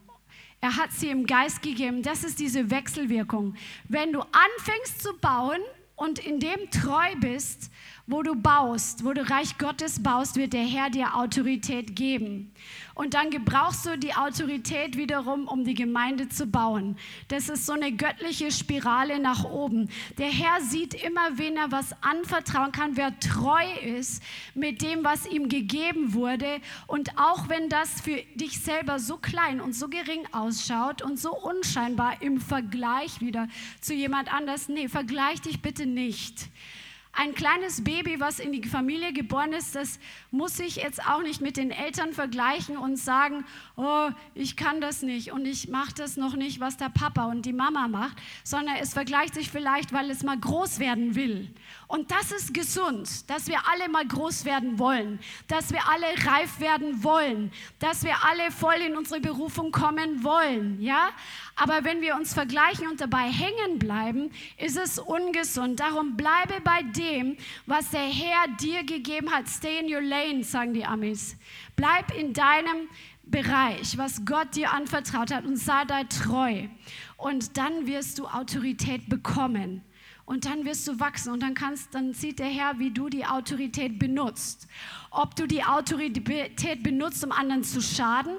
[0.60, 2.04] Er hat sie im Geist gegeben.
[2.04, 3.56] Das ist diese Wechselwirkung.
[3.88, 5.62] Wenn du anfängst zu bauen
[5.96, 7.72] und in dem treu bist,
[8.06, 12.54] wo du baust, wo du Reich Gottes baust, wird der Herr dir Autorität geben.
[12.96, 16.98] Und dann gebrauchst du die Autorität wiederum, um die Gemeinde zu bauen.
[17.28, 19.90] Das ist so eine göttliche Spirale nach oben.
[20.18, 25.26] Der Herr sieht immer, wen er was anvertrauen kann, wer treu ist mit dem, was
[25.26, 26.62] ihm gegeben wurde.
[26.88, 31.36] Und auch wenn das für dich selber so klein und so gering ausschaut und so
[31.38, 33.50] unscheinbar im Vergleich wieder
[33.82, 36.50] zu jemand anders, nee, vergleich dich bitte nicht.
[37.18, 40.00] Ein kleines Baby, was in die Familie geboren ist, das
[40.32, 43.46] muss sich jetzt auch nicht mit den Eltern vergleichen und sagen,
[43.78, 47.46] oh, ich kann das nicht und ich mache das noch nicht, was der Papa und
[47.46, 51.50] die Mama macht, sondern es vergleicht sich vielleicht, weil es mal groß werden will.
[51.88, 56.60] Und das ist gesund, dass wir alle mal groß werden wollen, dass wir alle reif
[56.60, 61.10] werden wollen, dass wir alle voll in unsere Berufung kommen wollen, ja?
[61.56, 65.80] Aber wenn wir uns vergleichen und dabei hängen bleiben, ist es ungesund.
[65.80, 69.48] Darum bleibe bei dem, was der Herr dir gegeben hat.
[69.48, 71.38] Stay in your lane, sagen die Amis.
[71.76, 72.90] Bleib in deinem
[73.24, 76.68] Bereich, was Gott dir anvertraut hat und sei da treu.
[77.18, 79.82] Und dann wirst du Autorität bekommen.
[80.26, 83.26] Und dann wirst du wachsen und dann kannst, dann sieht der Herr, wie du die
[83.26, 84.68] Autorität benutzt.
[85.12, 88.38] Ob du die Autorität benutzt, um anderen zu schaden,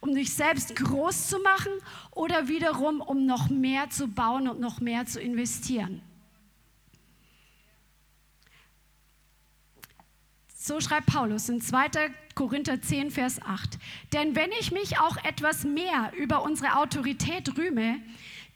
[0.00, 1.72] um dich selbst groß zu machen
[2.10, 6.02] oder wiederum, um noch mehr zu bauen und noch mehr zu investieren.
[10.68, 12.10] So schreibt Paulus in 2.
[12.34, 13.78] Korinther 10, Vers 8.
[14.12, 18.00] Denn wenn ich mich auch etwas mehr über unsere Autorität rühme,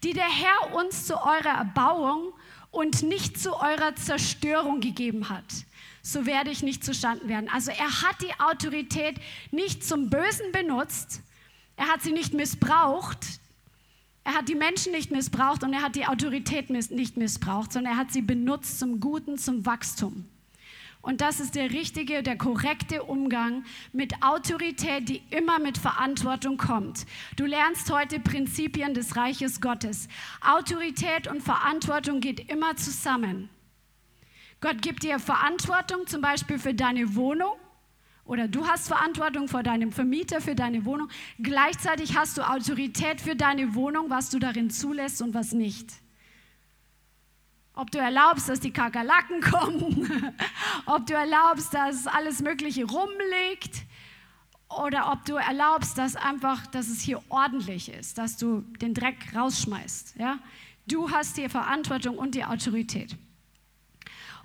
[0.03, 2.33] die der Herr uns zu eurer Erbauung
[2.73, 5.45] und nicht zu eurer Zerstörung gegeben hat,
[6.01, 7.47] so werde ich nicht zustanden werden.
[7.53, 9.15] Also er hat die Autorität
[9.51, 11.21] nicht zum Bösen benutzt,
[11.77, 13.39] er hat sie nicht missbraucht,
[14.23, 17.99] er hat die Menschen nicht missbraucht und er hat die Autorität nicht missbraucht, sondern er
[17.99, 20.25] hat sie benutzt zum Guten, zum Wachstum.
[21.03, 27.05] Und das ist der richtige, der korrekte Umgang mit Autorität, die immer mit Verantwortung kommt.
[27.35, 30.07] Du lernst heute Prinzipien des Reiches Gottes.
[30.39, 33.49] Autorität und Verantwortung geht immer zusammen.
[34.61, 37.57] Gott gibt dir Verantwortung zum Beispiel für deine Wohnung
[38.23, 41.09] oder du hast Verantwortung vor deinem Vermieter für deine Wohnung.
[41.37, 46.02] Gleichzeitig hast du Autorität für deine Wohnung, was du darin zulässt und was nicht.
[47.75, 50.35] Ob du erlaubst, dass die Kakerlaken kommen,
[50.85, 53.83] ob du erlaubst, dass alles Mögliche rumliegt
[54.69, 59.35] oder ob du erlaubst, dass einfach, dass es hier ordentlich ist, dass du den Dreck
[59.35, 60.15] rausschmeißt.
[60.17, 60.39] Ja?
[60.85, 63.15] Du hast die Verantwortung und die Autorität.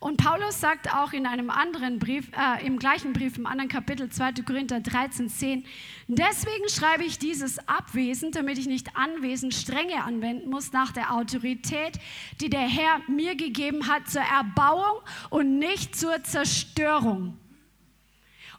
[0.00, 4.08] Und Paulus sagt auch in einem anderen Brief, äh, im gleichen Brief, im anderen Kapitel,
[4.08, 4.44] 2.
[4.46, 5.64] Korinther 13, 10,
[6.06, 11.98] deswegen schreibe ich dieses abwesend, damit ich nicht anwesend Strenge anwenden muss nach der Autorität,
[12.40, 17.37] die der Herr mir gegeben hat zur Erbauung und nicht zur Zerstörung.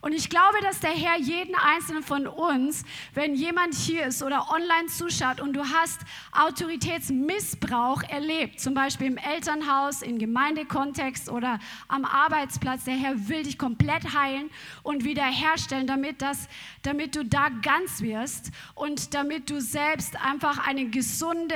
[0.02, 4.50] Und ich glaube, dass der Herr jeden einzelnen von uns, wenn jemand hier ist oder
[4.50, 6.00] online zuschaut und du hast
[6.32, 11.58] Autoritätsmissbrauch erlebt, zum Beispiel im Elternhaus, im Gemeindekontext oder
[11.88, 14.48] am Arbeitsplatz, der Herr will dich komplett heilen
[14.82, 16.48] und wiederherstellen, damit, das,
[16.82, 21.54] damit du da ganz wirst und damit du selbst einfach eine gesunde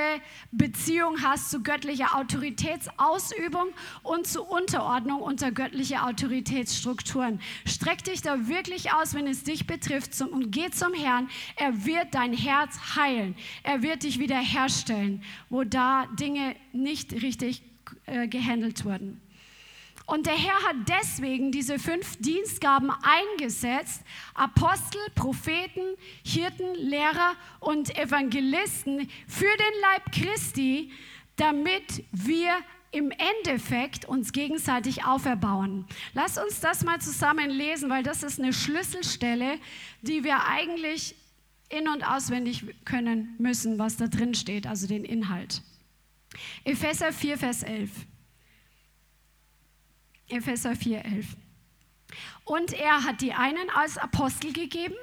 [0.51, 3.69] Beziehung hast zu göttlicher Autoritätsausübung
[4.03, 7.39] und zu Unterordnung unter göttliche Autoritätsstrukturen.
[7.65, 11.29] Streck dich da wirklich aus, wenn es dich betrifft zum, und geh zum Herrn.
[11.55, 13.35] Er wird dein Herz heilen.
[13.63, 17.61] Er wird dich wiederherstellen, wo da Dinge nicht richtig
[18.05, 19.21] äh, gehandelt wurden.
[20.07, 24.03] Und der Herr hat deswegen diese fünf Dienstgaben eingesetzt,
[24.35, 30.91] Apostel, Propheten, Hirten, Lehrer und Evangelisten für den Leib Christi,
[31.37, 32.55] damit wir
[32.95, 35.85] im Endeffekt uns gegenseitig auferbauen.
[36.13, 39.59] Lass uns das mal zusammen lesen, weil das ist eine Schlüsselstelle,
[40.01, 41.13] die wir eigentlich
[41.67, 45.61] in und auswendig können müssen, was da drin steht, also den Inhalt.
[46.63, 47.91] Epheser 4, Vers 11.
[50.29, 51.25] Epheser 4, 11.
[52.45, 54.95] Und er hat die einen als Apostel gegeben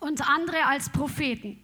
[0.00, 1.62] und andere als Propheten,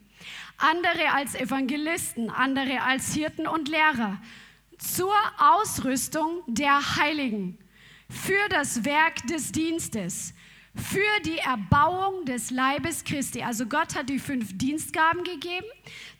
[0.59, 4.21] andere als Evangelisten, andere als Hirten und Lehrer
[4.79, 7.59] zur Ausrüstung der Heiligen,
[8.09, 10.33] für das Werk des Dienstes,
[10.75, 13.43] für die Erbauung des Leibes Christi.
[13.43, 15.67] Also Gott hat die fünf Dienstgaben gegeben,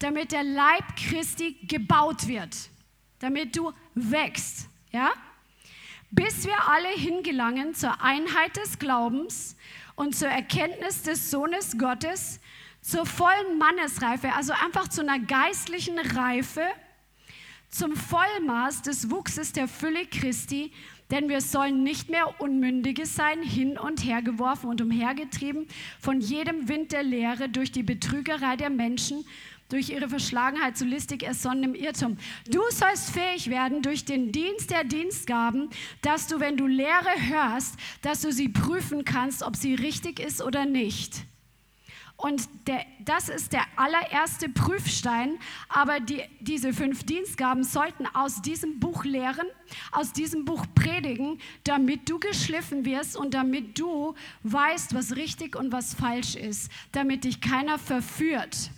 [0.01, 2.57] damit der Leib Christi gebaut wird,
[3.21, 5.13] damit du wächst, ja?
[6.11, 9.57] Bis wir alle hingelangen zur Einheit des Glaubens
[9.95, 12.41] und zur Erkenntnis des Sohnes Gottes,
[12.81, 16.63] zur vollen Mannesreife, also einfach zu einer geistlichen Reife,
[17.71, 20.73] zum Vollmaß des Wuchses der Fülle Christi,
[21.11, 25.67] denn wir sollen nicht mehr Unmündige sein, hin und her geworfen und umhergetrieben
[26.01, 29.25] von jedem Wind der Lehre durch die Betrügerei der Menschen,
[29.69, 32.17] durch ihre Verschlagenheit zu listig ersonnenem Irrtum.
[32.49, 35.69] Du sollst fähig werden durch den Dienst der Dienstgaben,
[36.03, 40.43] dass du, wenn du Lehre hörst, dass du sie prüfen kannst, ob sie richtig ist
[40.43, 41.28] oder nicht.
[42.21, 45.39] Und der, das ist der allererste Prüfstein.
[45.69, 49.47] Aber die, diese fünf Dienstgaben sollten aus diesem Buch lehren,
[49.93, 55.71] aus diesem Buch predigen, damit du geschliffen wirst und damit du weißt, was richtig und
[55.71, 58.73] was falsch ist, damit dich keiner verführt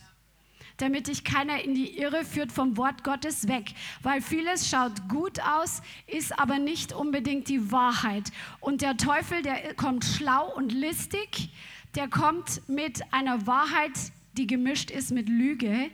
[0.77, 3.75] damit dich keiner in die Irre führt vom Wort Gottes weg.
[4.03, 8.33] Weil vieles schaut gut aus, ist aber nicht unbedingt die Wahrheit.
[8.61, 11.51] Und der Teufel, der kommt schlau und listig
[11.95, 13.93] der kommt mit einer Wahrheit,
[14.35, 15.91] die gemischt ist mit Lüge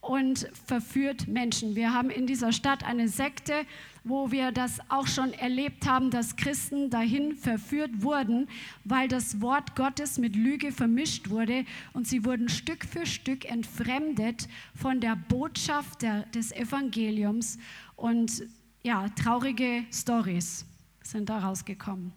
[0.00, 1.74] und verführt Menschen.
[1.74, 3.64] Wir haben in dieser Stadt eine Sekte,
[4.04, 8.48] wo wir das auch schon erlebt haben, dass Christen dahin verführt wurden,
[8.84, 14.48] weil das Wort Gottes mit Lüge vermischt wurde und sie wurden Stück für Stück entfremdet
[14.74, 17.58] von der Botschaft der, des Evangeliums
[17.96, 18.44] und
[18.82, 20.64] ja, traurige Stories
[21.02, 22.12] sind daraus gekommen.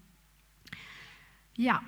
[1.57, 1.81] Ja,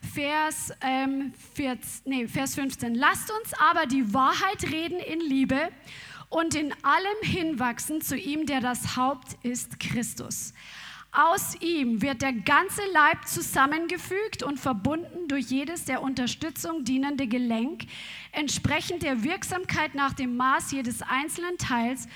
[0.00, 2.94] Vers, ähm, 14, nee, Vers 15.
[2.94, 5.70] Lasst uns aber die Wahrheit reden in Liebe
[6.28, 10.54] und in allem hinwachsen zu ihm, der das Haupt ist, Christus.
[11.10, 17.86] Aus ihm wird der ganze Leib zusammengefügt und verbunden durch jedes der Unterstützung dienende Gelenk,
[18.32, 22.08] entsprechend der Wirksamkeit nach dem Maß jedes einzelnen Teils.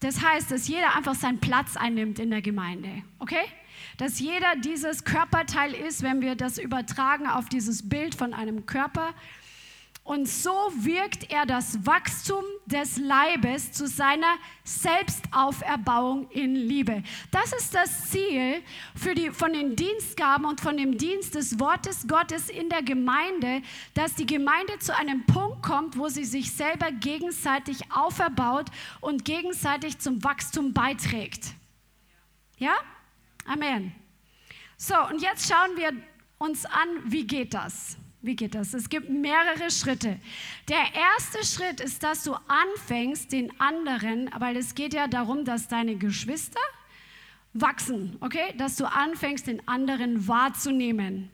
[0.00, 3.02] Das heißt, dass jeder einfach seinen Platz einnimmt in der Gemeinde.
[3.18, 3.44] Okay?
[3.96, 9.14] Dass jeder dieses Körperteil ist, wenn wir das übertragen auf dieses Bild von einem Körper.
[10.04, 10.50] Und so
[10.80, 17.04] wirkt er das Wachstum des Leibes zu seiner Selbstauferbauung in Liebe.
[17.30, 18.62] Das ist das Ziel
[18.96, 23.62] für die, von den Dienstgaben und von dem Dienst des Wortes Gottes in der Gemeinde,
[23.94, 28.66] dass die Gemeinde zu einem Punkt kommt, wo sie sich selber gegenseitig auferbaut
[29.00, 31.54] und gegenseitig zum Wachstum beiträgt.
[32.58, 32.74] Ja?
[33.44, 33.94] Amen.
[34.76, 35.92] So, und jetzt schauen wir
[36.38, 37.96] uns an, wie geht das?
[38.20, 38.72] Wie geht das?
[38.72, 40.18] Es gibt mehrere Schritte.
[40.68, 45.66] Der erste Schritt ist, dass du anfängst, den anderen, weil es geht ja darum, dass
[45.66, 46.60] deine Geschwister
[47.52, 48.54] wachsen, okay?
[48.56, 51.30] Dass du anfängst, den anderen wahrzunehmen.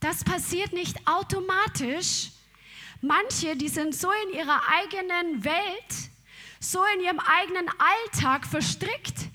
[0.00, 2.30] Das passiert nicht automatisch.
[3.02, 6.10] Manche, die sind so in ihrer eigenen Welt,
[6.58, 9.28] so in ihrem eigenen Alltag verstrickt,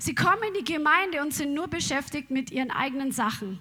[0.00, 3.58] Sie kommen in die Gemeinde und sind nur beschäftigt mit ihren eigenen Sachen.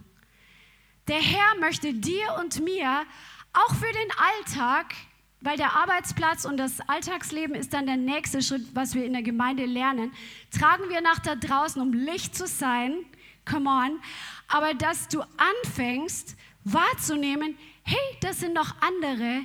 [1.08, 3.06] Der Herr möchte dir und mir
[3.54, 4.94] auch für den Alltag,
[5.42, 9.24] weil der Arbeitsplatz und das Alltagsleben ist dann der nächste Schritt, was wir in der
[9.24, 10.12] Gemeinde lernen,
[10.52, 13.06] tragen wir nach da draußen, um Licht zu sein.
[13.50, 14.00] Come on.
[14.48, 19.42] Aber dass du anfängst wahrzunehmen, hey, das sind noch andere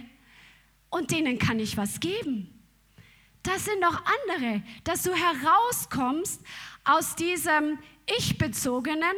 [0.90, 2.48] und denen kann ich was geben.
[3.42, 6.42] Das sind noch andere, dass du herauskommst
[6.84, 7.78] aus diesem
[8.18, 9.14] Ich-bezogenen,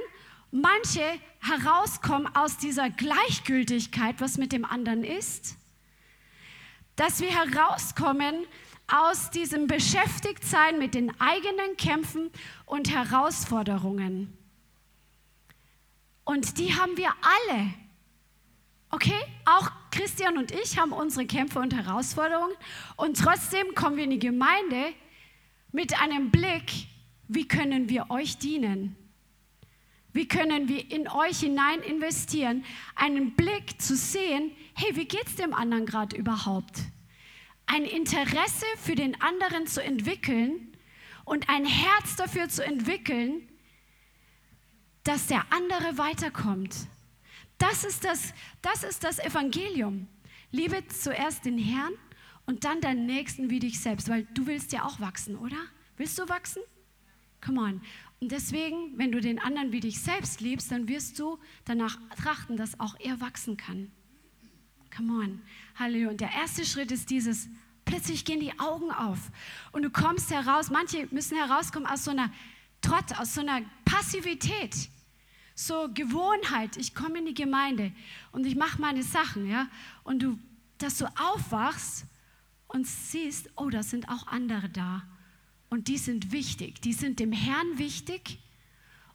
[0.50, 1.02] manche
[1.40, 5.56] herauskommen aus dieser Gleichgültigkeit, was mit dem anderen ist.
[6.96, 8.46] Dass wir herauskommen
[8.86, 12.30] aus diesem Beschäftigtsein mit den eigenen Kämpfen
[12.66, 14.36] und Herausforderungen.
[16.24, 17.74] Und die haben wir alle.
[18.90, 19.20] Okay?
[19.44, 22.54] Auch Christian und ich haben unsere Kämpfe und Herausforderungen.
[22.96, 24.92] Und trotzdem kommen wir in die Gemeinde
[25.72, 26.88] mit einem Blick
[27.28, 28.96] wie können wir euch dienen?
[30.12, 35.36] Wie können wir in euch hinein investieren, einen Blick zu sehen, hey, wie geht es
[35.36, 36.78] dem anderen gerade überhaupt?
[37.66, 40.76] Ein Interesse für den anderen zu entwickeln
[41.24, 43.48] und ein Herz dafür zu entwickeln,
[45.02, 46.76] dass der andere weiterkommt.
[47.58, 50.06] Das ist das, das ist das Evangelium.
[50.50, 51.94] Liebe zuerst den Herrn
[52.46, 55.56] Und dann deinen Nächsten wie dich selbst, weil du willst ja auch wachsen, oder?
[55.96, 56.62] Willst du wachsen?
[57.44, 57.80] Come on.
[58.20, 62.56] Und deswegen, wenn du den anderen wie dich selbst liebst, dann wirst du danach trachten,
[62.56, 63.90] dass auch er wachsen kann.
[64.96, 65.42] Come on.
[65.76, 66.10] Halleluja.
[66.10, 67.48] Und der erste Schritt ist dieses,
[67.84, 69.18] plötzlich gehen die Augen auf
[69.72, 70.70] und du kommst heraus.
[70.70, 72.30] Manche müssen herauskommen aus so einer
[72.80, 74.88] Trott, aus so einer Passivität,
[75.54, 76.76] so Gewohnheit.
[76.76, 77.92] Ich komme in die Gemeinde
[78.32, 79.68] und ich mache meine Sachen, ja.
[80.02, 80.38] Und du,
[80.78, 82.06] dass du aufwachst
[82.68, 85.02] und siehst, oh, da sind auch andere da
[85.74, 86.80] und die sind wichtig.
[86.82, 88.38] Die sind dem Herrn wichtig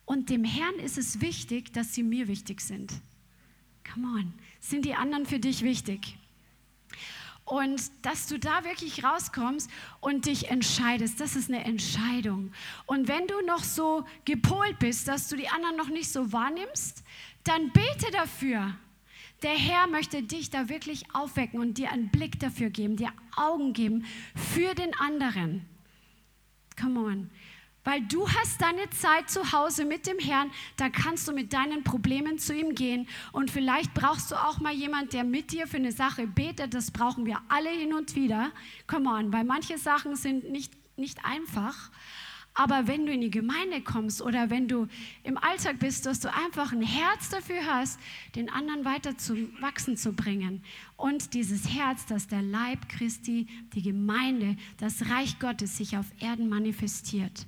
[0.04, 2.92] und dem Herrn ist es wichtig, dass sie mir wichtig sind.
[3.90, 6.18] Come on, sind die anderen für dich wichtig?
[7.46, 9.70] Und dass du da wirklich rauskommst
[10.02, 12.52] und dich entscheidest, das ist eine Entscheidung.
[12.86, 17.06] Und wenn du noch so gepolt bist, dass du die anderen noch nicht so wahrnimmst,
[17.46, 18.76] dann bete dafür.
[19.44, 23.72] Der Herr möchte dich da wirklich aufwecken und dir einen Blick dafür geben, dir Augen
[23.72, 24.06] geben
[24.36, 25.66] für den anderen.
[26.80, 27.30] Come on.
[27.84, 31.84] Weil du hast deine Zeit zu Hause mit dem Herrn, da kannst du mit deinen
[31.84, 33.08] Problemen zu ihm gehen.
[33.32, 36.74] Und vielleicht brauchst du auch mal jemand, der mit dir für eine Sache betet.
[36.74, 38.52] Das brauchen wir alle hin und wieder.
[38.86, 41.90] Come on, weil manche Sachen sind nicht, nicht einfach.
[42.54, 44.88] Aber wenn du in die Gemeinde kommst oder wenn du
[45.24, 48.00] im Alltag bist, dass du einfach ein Herz dafür hast,
[48.36, 50.64] den anderen weiter zu wachsen zu bringen.
[51.00, 56.50] Und dieses Herz, dass der Leib Christi, die Gemeinde, das Reich Gottes sich auf Erden
[56.50, 57.48] manifestiert.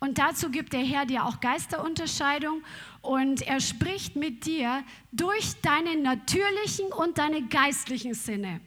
[0.00, 2.62] Und dazu gibt der Herr dir auch Geisterunterscheidung
[3.00, 8.60] und er spricht mit dir durch deine natürlichen und deine geistlichen Sinne.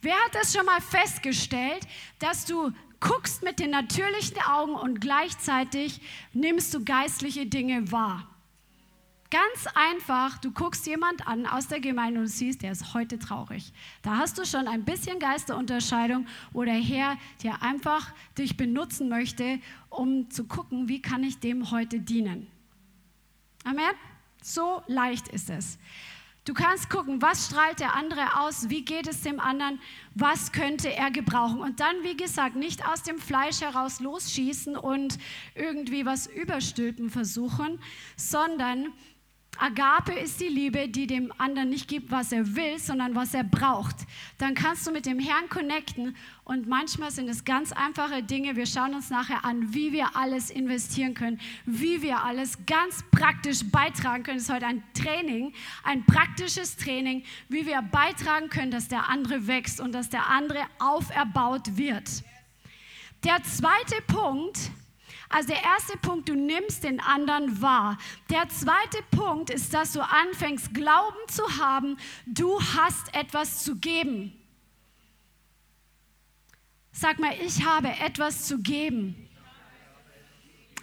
[0.00, 1.88] Wer hat das schon mal festgestellt,
[2.20, 6.00] dass du guckst mit den natürlichen Augen und gleichzeitig
[6.32, 8.33] nimmst du geistliche Dinge wahr?
[9.30, 13.72] Ganz einfach, du guckst jemand an aus der Gemeinde und siehst, der ist heute traurig.
[14.02, 19.58] Da hast du schon ein bisschen Geisterunterscheidung, wo der Herr dir einfach dich benutzen möchte,
[19.88, 22.46] um zu gucken, wie kann ich dem heute dienen.
[23.64, 23.94] Amen.
[24.42, 25.78] So leicht ist es.
[26.44, 29.80] Du kannst gucken, was strahlt der andere aus, wie geht es dem anderen,
[30.14, 31.60] was könnte er gebrauchen.
[31.60, 35.18] Und dann, wie gesagt, nicht aus dem Fleisch heraus losschießen und
[35.54, 37.80] irgendwie was überstülpen versuchen,
[38.16, 38.92] sondern
[39.58, 43.44] Agape ist die Liebe, die dem anderen nicht gibt, was er will, sondern was er
[43.44, 43.96] braucht.
[44.38, 48.56] Dann kannst du mit dem Herrn connecten und manchmal sind es ganz einfache Dinge.
[48.56, 53.64] Wir schauen uns nachher an, wie wir alles investieren können, wie wir alles ganz praktisch
[53.70, 54.38] beitragen können.
[54.38, 55.52] Es ist heute ein Training,
[55.82, 60.64] ein praktisches Training, wie wir beitragen können, dass der andere wächst und dass der andere
[60.78, 62.22] auferbaut wird.
[63.24, 64.83] Der zweite Punkt ist,
[65.28, 67.98] also der erste Punkt, du nimmst den anderen wahr.
[68.30, 71.96] Der zweite Punkt ist, dass du anfängst, Glauben zu haben,
[72.26, 74.32] du hast etwas zu geben.
[76.92, 79.28] Sag mal, ich habe etwas zu geben.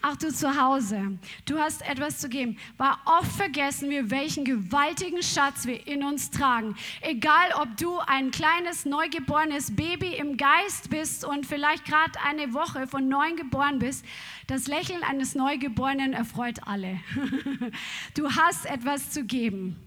[0.03, 2.57] Auch du zu Hause, du hast etwas zu geben.
[2.77, 6.75] Weil oft vergessen wir, welchen gewaltigen Schatz wir in uns tragen.
[7.01, 12.87] Egal, ob du ein kleines neugeborenes Baby im Geist bist und vielleicht gerade eine Woche
[12.87, 14.03] von neun geboren bist,
[14.47, 16.99] das Lächeln eines Neugeborenen erfreut alle.
[18.15, 19.77] Du hast etwas zu geben.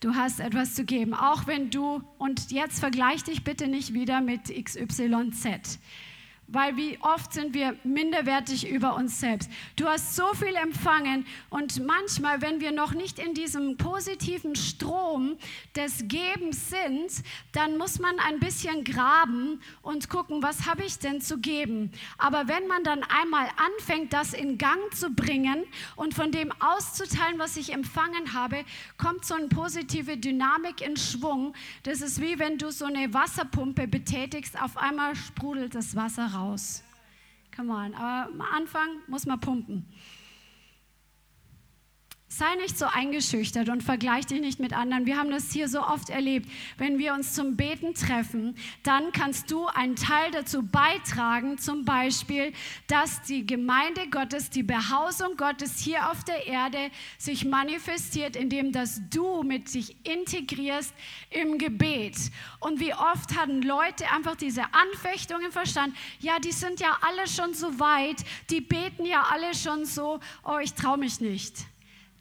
[0.00, 4.20] Du hast etwas zu geben, auch wenn du, und jetzt vergleich dich bitte nicht wieder
[4.20, 5.78] mit XYZ
[6.52, 9.50] weil wie oft sind wir minderwertig über uns selbst.
[9.76, 15.36] Du hast so viel empfangen und manchmal, wenn wir noch nicht in diesem positiven Strom
[15.76, 21.20] des Gebens sind, dann muss man ein bisschen graben und gucken, was habe ich denn
[21.20, 21.92] zu geben.
[22.18, 25.64] Aber wenn man dann einmal anfängt, das in Gang zu bringen
[25.96, 28.64] und von dem auszuteilen, was ich empfangen habe,
[28.98, 31.54] kommt so eine positive Dynamik in Schwung.
[31.84, 36.39] Das ist wie wenn du so eine Wasserpumpe betätigst, auf einmal sprudelt das Wasser raus
[36.40, 36.82] raus.
[37.54, 37.94] Come on.
[37.94, 39.86] Aber am Anfang muss man pumpen.
[42.32, 45.04] Sei nicht so eingeschüchtert und vergleich dich nicht mit anderen.
[45.04, 46.48] Wir haben das hier so oft erlebt.
[46.78, 48.54] Wenn wir uns zum Beten treffen,
[48.84, 52.52] dann kannst du einen Teil dazu beitragen, zum Beispiel,
[52.86, 59.00] dass die Gemeinde Gottes, die Behausung Gottes hier auf der Erde sich manifestiert, indem dass
[59.10, 60.94] du mit sich integrierst
[61.30, 62.16] im Gebet.
[62.60, 65.96] Und wie oft hatten Leute einfach diese Anfechtungen verstanden?
[66.20, 70.58] Ja, die sind ja alle schon so weit, die beten ja alle schon so, oh,
[70.62, 71.66] ich traue mich nicht.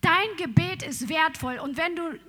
[0.01, 2.19] Dein Gebet ist wertvoll und wenn du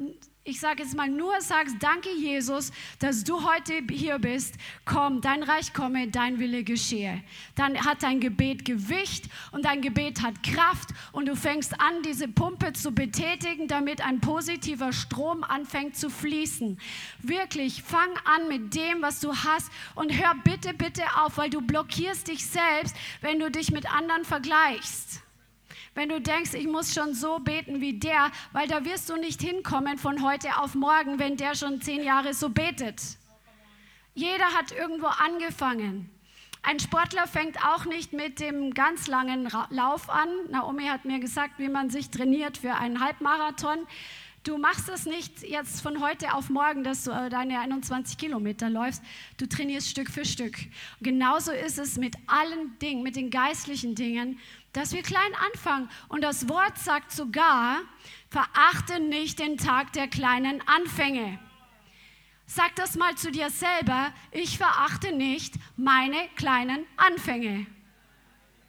[0.50, 4.54] ich sage jetzt mal nur sagst, danke Jesus, dass du heute hier bist,
[4.86, 7.22] komm, dein Reich komme, dein Wille geschehe.
[7.54, 12.26] Dann hat dein Gebet Gewicht und dein Gebet hat Kraft und du fängst an, diese
[12.26, 16.80] Pumpe zu betätigen, damit ein positiver Strom anfängt zu fließen.
[17.22, 21.60] Wirklich, fang an mit dem, was du hast und hör bitte, bitte auf, weil du
[21.60, 25.22] blockierst dich selbst, wenn du dich mit anderen vergleichst.
[25.94, 29.42] Wenn du denkst, ich muss schon so beten wie der, weil da wirst du nicht
[29.42, 33.00] hinkommen von heute auf morgen, wenn der schon zehn Jahre so betet.
[34.14, 36.10] Jeder hat irgendwo angefangen.
[36.62, 40.28] Ein Sportler fängt auch nicht mit dem ganz langen Lauf an.
[40.50, 43.86] Naomi hat mir gesagt, wie man sich trainiert für einen Halbmarathon.
[44.42, 48.70] Du machst es nicht jetzt von heute auf morgen, dass du äh, deine 21 Kilometer
[48.70, 49.02] läufst.
[49.36, 50.56] Du trainierst Stück für Stück.
[51.02, 54.38] genauso ist es mit allen Dingen, mit den geistlichen Dingen
[54.72, 55.88] dass wir klein anfangen.
[56.08, 57.80] Und das Wort sagt sogar,
[58.28, 61.38] verachte nicht den Tag der kleinen Anfänge.
[62.46, 67.66] Sag das mal zu dir selber, ich verachte nicht meine kleinen Anfänge.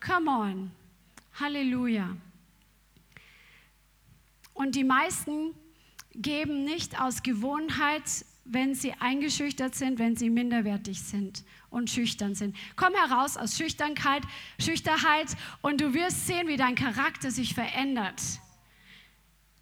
[0.05, 0.71] Come on.
[1.39, 2.15] Halleluja.
[4.53, 5.55] Und die meisten
[6.13, 8.03] geben nicht aus Gewohnheit,
[8.45, 12.55] wenn sie eingeschüchtert sind, wenn sie minderwertig sind und schüchtern sind.
[12.75, 14.23] Komm heraus aus Schüchternheit,
[14.59, 15.27] Schüchternheit
[15.61, 18.21] und du wirst sehen, wie dein Charakter sich verändert.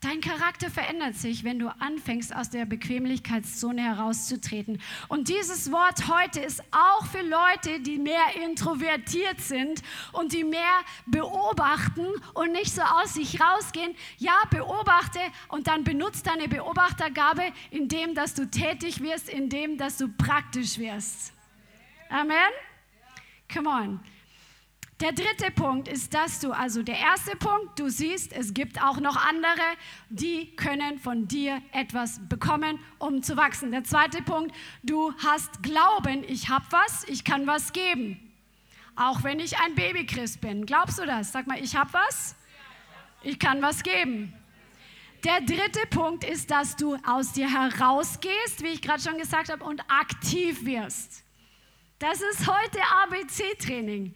[0.01, 4.81] Dein Charakter verändert sich, wenn du anfängst, aus der Bequemlichkeitszone herauszutreten.
[5.09, 9.81] Und dieses Wort heute ist auch für Leute, die mehr introvertiert sind
[10.13, 10.61] und die mehr
[11.05, 13.93] beobachten und nicht so aus sich rausgehen.
[14.19, 15.19] Ja, beobachte
[15.49, 21.33] und dann benutzt deine Beobachtergabe, indem dass du tätig wirst, indem dass du praktisch wirst.
[22.09, 22.37] Amen?
[23.53, 23.99] Come on.
[25.01, 28.99] Der dritte Punkt ist, dass du, also der erste Punkt, du siehst, es gibt auch
[28.99, 29.61] noch andere,
[30.09, 33.71] die können von dir etwas bekommen, um zu wachsen.
[33.71, 38.19] Der zweite Punkt, du hast Glauben, ich habe was, ich kann was geben.
[38.97, 40.65] Auch wenn ich ein Babychrist bin.
[40.65, 41.31] Glaubst du das?
[41.31, 42.35] Sag mal, ich habe was,
[43.23, 44.33] ich kann was geben.
[45.23, 49.63] Der dritte Punkt ist, dass du aus dir herausgehst, wie ich gerade schon gesagt habe,
[49.63, 51.23] und aktiv wirst.
[51.99, 54.13] Das ist heute ABC-Training.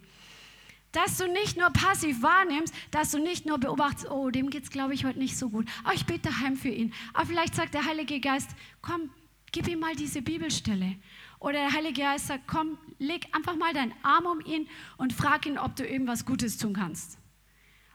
[0.94, 4.70] Dass du nicht nur passiv wahrnimmst, dass du nicht nur beobachtest, oh, dem geht es,
[4.70, 5.68] glaube ich, heute nicht so gut.
[5.84, 6.94] Aber ich bete daheim für ihn.
[7.14, 9.10] Aber vielleicht sagt der Heilige Geist, komm,
[9.52, 10.96] gib ihm mal diese Bibelstelle.
[11.40, 15.46] Oder der Heilige Geist sagt, komm, leg einfach mal deinen Arm um ihn und frag
[15.46, 17.18] ihn, ob du irgendwas Gutes tun kannst.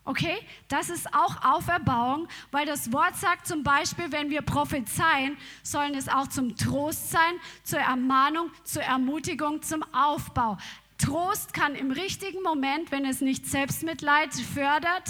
[0.04, 0.38] Okay,
[0.68, 6.08] das ist auch Auferbauung, weil das Wort sagt zum Beispiel, wenn wir prophezeien, sollen es
[6.08, 10.56] auch zum Trost sein, zur Ermahnung, zur Ermutigung, zum Aufbau.
[10.98, 15.08] Trost kann im richtigen Moment, wenn es nicht Selbstmitleid fördert,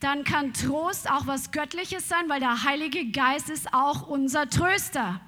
[0.00, 5.20] dann kann Trost auch was Göttliches sein, weil der Heilige Geist ist auch unser Tröster.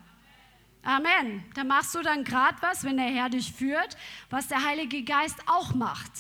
[0.83, 1.45] Amen.
[1.55, 3.97] Da machst du dann gerade was, wenn der Herr dich führt,
[4.31, 6.13] was der Heilige Geist auch macht.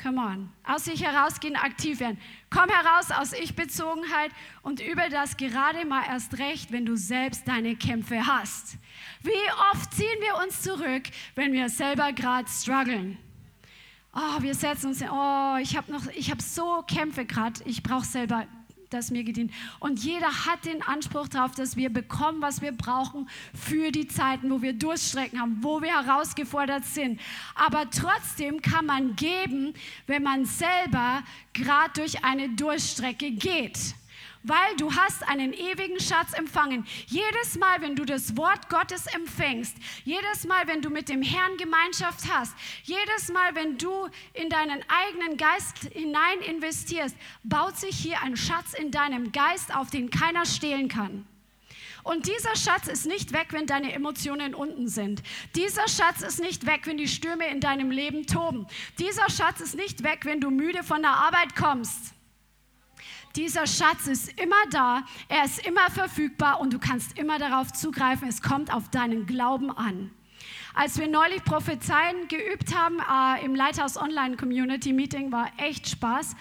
[0.00, 0.52] Come on.
[0.64, 2.20] Aus sich herausgehen, aktiv werden.
[2.56, 4.30] Komm heraus aus Ich-Bezogenheit
[4.62, 8.78] und über das gerade mal erst recht, wenn du selbst deine Kämpfe hast.
[9.22, 9.30] Wie
[9.74, 11.02] oft ziehen wir uns zurück,
[11.34, 13.18] wenn wir selber gerade strugglen?
[14.14, 18.06] Oh, wir setzen uns, oh, ich habe noch, ich habe so Kämpfe gerade, ich brauche
[18.06, 18.46] selber
[18.90, 19.52] das mir gedient.
[19.80, 24.50] Und jeder hat den Anspruch darauf, dass wir bekommen, was wir brauchen für die Zeiten,
[24.50, 27.20] wo wir Durststrecken haben, wo wir herausgefordert sind.
[27.54, 29.74] Aber trotzdem kann man geben,
[30.06, 31.22] wenn man selber
[31.52, 33.94] gerade durch eine Durststrecke geht
[34.46, 36.86] weil du hast einen ewigen Schatz empfangen.
[37.06, 41.56] Jedes Mal, wenn du das Wort Gottes empfängst, jedes Mal, wenn du mit dem Herrn
[41.56, 48.22] Gemeinschaft hast, jedes Mal, wenn du in deinen eigenen Geist hinein investierst, baut sich hier
[48.22, 51.26] ein Schatz in deinem Geist auf, den keiner stehlen kann.
[52.04, 55.24] Und dieser Schatz ist nicht weg, wenn deine Emotionen unten sind.
[55.56, 58.68] Dieser Schatz ist nicht weg, wenn die Stürme in deinem Leben toben.
[59.00, 62.15] Dieser Schatz ist nicht weg, wenn du müde von der Arbeit kommst.
[63.36, 68.28] Dieser Schatz ist immer da, er ist immer verfügbar und du kannst immer darauf zugreifen.
[68.28, 70.10] Es kommt auf deinen Glauben an.
[70.74, 76.34] Als wir neulich Prophezeien geübt haben äh, im Lighthouse Online Community Meeting, war echt Spaß,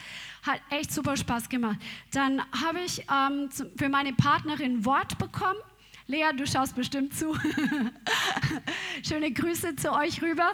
[0.44, 1.78] hat echt super Spaß gemacht.
[2.14, 5.60] Dann habe ich ähm, für meine Partnerin Wort bekommen
[6.08, 7.36] Lea, du schaust bestimmt zu.
[9.08, 10.52] Schöne Grüße zu euch rüber.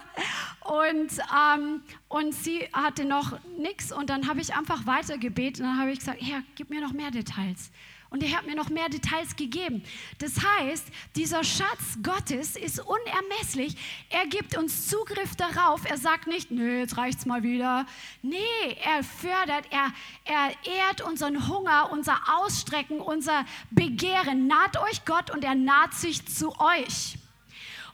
[0.64, 5.68] Und, ähm, und sie hatte noch nichts und dann habe ich einfach weiter gebeten und
[5.68, 7.70] dann habe ich gesagt, Herr, gib mir noch mehr Details.
[8.12, 9.82] Und er hat mir noch mehr Details gegeben.
[10.18, 10.84] Das heißt,
[11.16, 13.74] dieser Schatz Gottes ist unermesslich.
[14.10, 15.86] Er gibt uns Zugriff darauf.
[15.88, 17.86] Er sagt nicht, nö, jetzt reicht's mal wieder.
[18.20, 18.36] Nee,
[18.84, 19.94] er fördert, er,
[20.26, 24.46] er ehrt unseren Hunger, unser Ausstrecken, unser Begehren.
[24.46, 27.16] Naht euch Gott und er naht sich zu euch.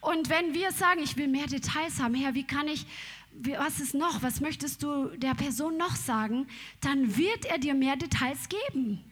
[0.00, 2.86] Und wenn wir sagen, ich will mehr Details haben, Herr, wie kann ich
[3.40, 6.48] was ist noch, was möchtest du der Person noch sagen,
[6.80, 9.04] dann wird er dir mehr Details geben.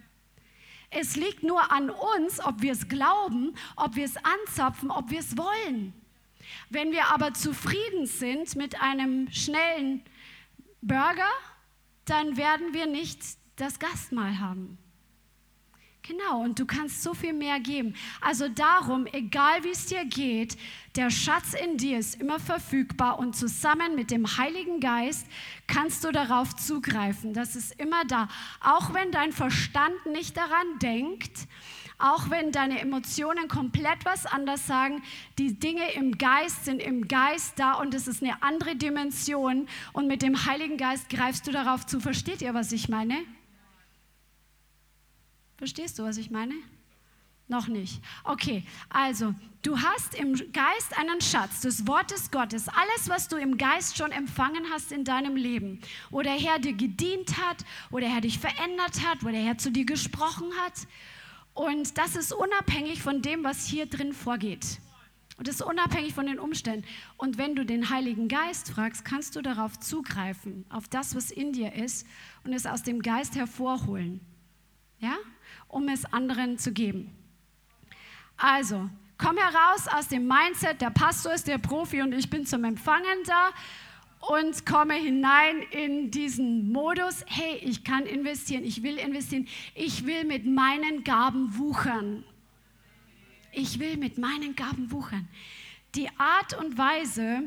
[0.98, 5.20] Es liegt nur an uns, ob wir es glauben, ob wir es anzapfen, ob wir
[5.20, 5.92] es wollen.
[6.70, 10.02] Wenn wir aber zufrieden sind mit einem schnellen
[10.80, 11.28] Burger,
[12.06, 13.20] dann werden wir nicht
[13.56, 14.78] das Gastmahl haben.
[16.00, 17.94] Genau, und du kannst so viel mehr geben.
[18.22, 20.56] Also darum, egal wie es dir geht,
[20.96, 25.26] der Schatz in dir ist immer verfügbar und zusammen mit dem Heiligen Geist
[25.66, 27.34] kannst du darauf zugreifen.
[27.34, 28.28] Das ist immer da.
[28.60, 31.46] Auch wenn dein Verstand nicht daran denkt,
[31.98, 35.02] auch wenn deine Emotionen komplett was anders sagen,
[35.38, 40.06] die Dinge im Geist sind im Geist da und es ist eine andere Dimension und
[40.06, 42.00] mit dem Heiligen Geist greifst du darauf zu.
[42.00, 43.16] Versteht ihr, was ich meine?
[45.56, 46.54] Verstehst du, was ich meine?
[47.48, 48.02] Noch nicht.
[48.24, 49.32] Okay, also
[49.62, 53.96] du hast im Geist einen Schatz, das Wort des Gottes, alles, was du im Geist
[53.96, 55.80] schon empfangen hast in deinem Leben,
[56.10, 59.58] wo der Herr dir gedient hat, wo der Herr dich verändert hat, wo der Herr
[59.58, 60.88] zu dir gesprochen hat.
[61.54, 64.80] Und das ist unabhängig von dem, was hier drin vorgeht.
[65.38, 66.86] Und das ist unabhängig von den Umständen.
[67.16, 71.52] Und wenn du den Heiligen Geist fragst, kannst du darauf zugreifen, auf das, was in
[71.52, 72.06] dir ist,
[72.42, 74.20] und es aus dem Geist hervorholen.
[74.98, 75.16] Ja?
[75.68, 77.10] um es anderen zu geben.
[78.36, 82.64] Also, komm heraus aus dem Mindset, der Pastor ist der Profi und ich bin zum
[82.64, 83.50] Empfangen da
[84.20, 90.24] und komme hinein in diesen Modus, hey, ich kann investieren, ich will investieren, ich will
[90.24, 92.24] mit meinen Gaben wuchern.
[93.52, 95.28] Ich will mit meinen Gaben wuchern.
[95.94, 97.44] Die Art und Weise,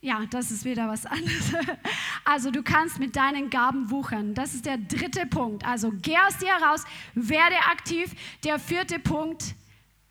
[0.00, 1.52] ja, das ist wieder was anderes.
[2.24, 4.34] Also du kannst mit deinen Gaben wuchern.
[4.34, 5.64] Das ist der dritte Punkt.
[5.64, 6.84] Also geh aus dir heraus,
[7.14, 8.12] werde aktiv.
[8.44, 9.54] Der vierte Punkt,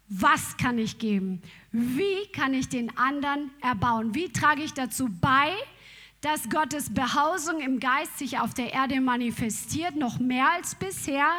[0.10, 1.42] was kann ich geben?
[1.72, 4.16] Wie kann ich den anderen erbauen?
[4.16, 5.54] Wie trage ich dazu bei,
[6.22, 11.30] dass Gottes Behausung im Geist sich auf der Erde manifestiert, noch mehr als bisher?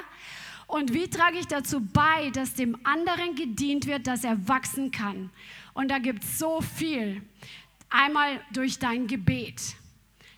[0.69, 5.31] Und wie trage ich dazu bei, dass dem anderen gedient wird, dass er wachsen kann?
[5.73, 7.23] Und da gibt es so viel.
[7.91, 9.76] Einmal durch dein Gebet,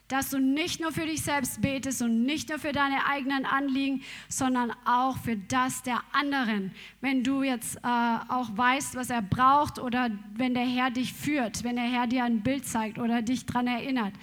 [0.07, 4.03] dass du nicht nur für dich selbst betest und nicht nur für deine eigenen Anliegen,
[4.27, 6.71] sondern auch für das der anderen.
[6.99, 11.63] Wenn du jetzt äh, auch weißt, was er braucht oder wenn der Herr dich führt,
[11.63, 14.13] wenn der Herr dir ein Bild zeigt oder dich daran erinnert,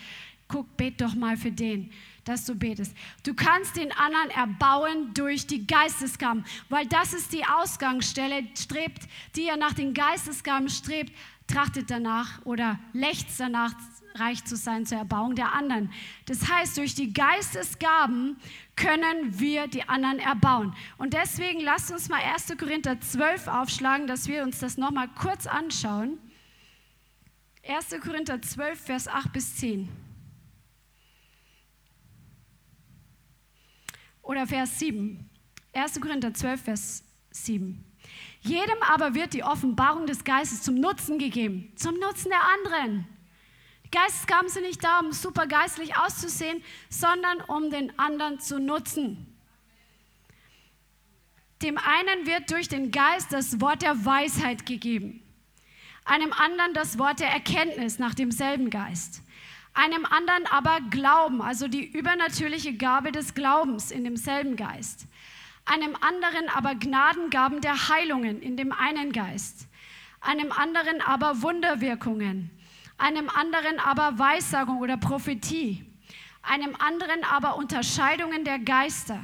[0.46, 1.90] guck, bet doch mal für den
[2.28, 2.94] dass du betest.
[3.24, 9.46] Du kannst den anderen erbauen durch die Geistesgaben, weil das ist die Ausgangsstelle, strebt, die
[9.46, 11.12] er nach den Geistesgaben strebt,
[11.48, 13.74] trachtet danach oder lechzt danach,
[14.14, 15.90] reich zu sein zur Erbauung der anderen.
[16.26, 18.36] Das heißt, durch die Geistesgaben
[18.76, 20.74] können wir die anderen erbauen.
[20.98, 22.56] Und deswegen lasst uns mal 1.
[22.58, 26.18] Korinther 12 aufschlagen, dass wir uns das nochmal kurz anschauen.
[27.66, 28.00] 1.
[28.02, 29.88] Korinther 12, Vers 8 bis 10.
[34.22, 35.28] Oder Vers 7.
[35.72, 36.00] 1.
[36.00, 37.87] Korinther 12, Vers 7.
[38.40, 43.06] Jedem aber wird die Offenbarung des Geistes zum Nutzen gegeben, zum Nutzen der anderen.
[43.84, 49.34] Die Geistesgaben sind nicht da, um super geistlich auszusehen, sondern um den anderen zu nutzen.
[51.62, 55.22] Dem einen wird durch den Geist das Wort der Weisheit gegeben,
[56.04, 59.22] einem anderen das Wort der Erkenntnis nach demselben Geist,
[59.74, 65.06] einem anderen aber Glauben, also die übernatürliche Gabe des Glaubens in demselben Geist
[65.68, 69.68] einem anderen aber Gnadengaben der Heilungen in dem einen Geist,
[70.20, 72.50] einem anderen aber Wunderwirkungen,
[72.96, 75.84] einem anderen aber Weissagung oder Prophetie,
[76.42, 79.20] einem anderen aber Unterscheidungen der Geister,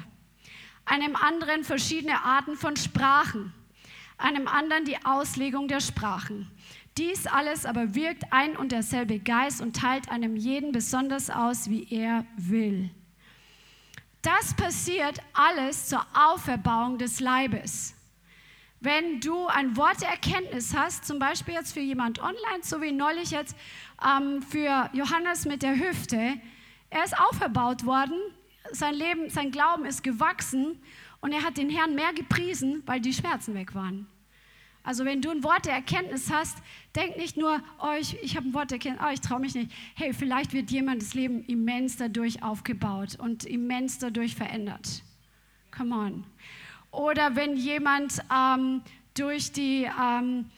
[0.84, 3.54] einem anderen verschiedene Arten von Sprachen,
[4.18, 6.50] einem anderen die Auslegung der Sprachen.
[6.98, 11.88] Dies alles aber wirkt ein und derselbe Geist und teilt einem jeden besonders aus, wie
[11.90, 12.90] er will.
[14.24, 17.94] Das passiert alles zur Auferbauung des Leibes.
[18.80, 22.90] Wenn du ein Wort der Erkenntnis hast, zum Beispiel jetzt für jemand online, so wie
[22.90, 23.54] neulich jetzt
[24.02, 26.40] ähm, für Johannes mit der Hüfte,
[26.88, 28.18] er ist auferbaut worden,
[28.72, 30.80] sein Leben, sein Glauben ist gewachsen
[31.20, 34.06] und er hat den Herrn mehr gepriesen, weil die Schmerzen weg waren.
[34.84, 36.58] Also wenn du ein Wort der Erkenntnis hast,
[36.94, 39.54] denk nicht nur, oh, ich, ich habe ein Wort der Erkenntnis, oh, ich traue mich
[39.54, 39.72] nicht.
[39.94, 45.02] Hey, vielleicht wird jemand das Leben immens dadurch aufgebaut und immens dadurch verändert.
[45.74, 46.24] Come on.
[46.90, 48.82] Oder wenn jemand ähm,
[49.14, 50.50] durch die, ähm,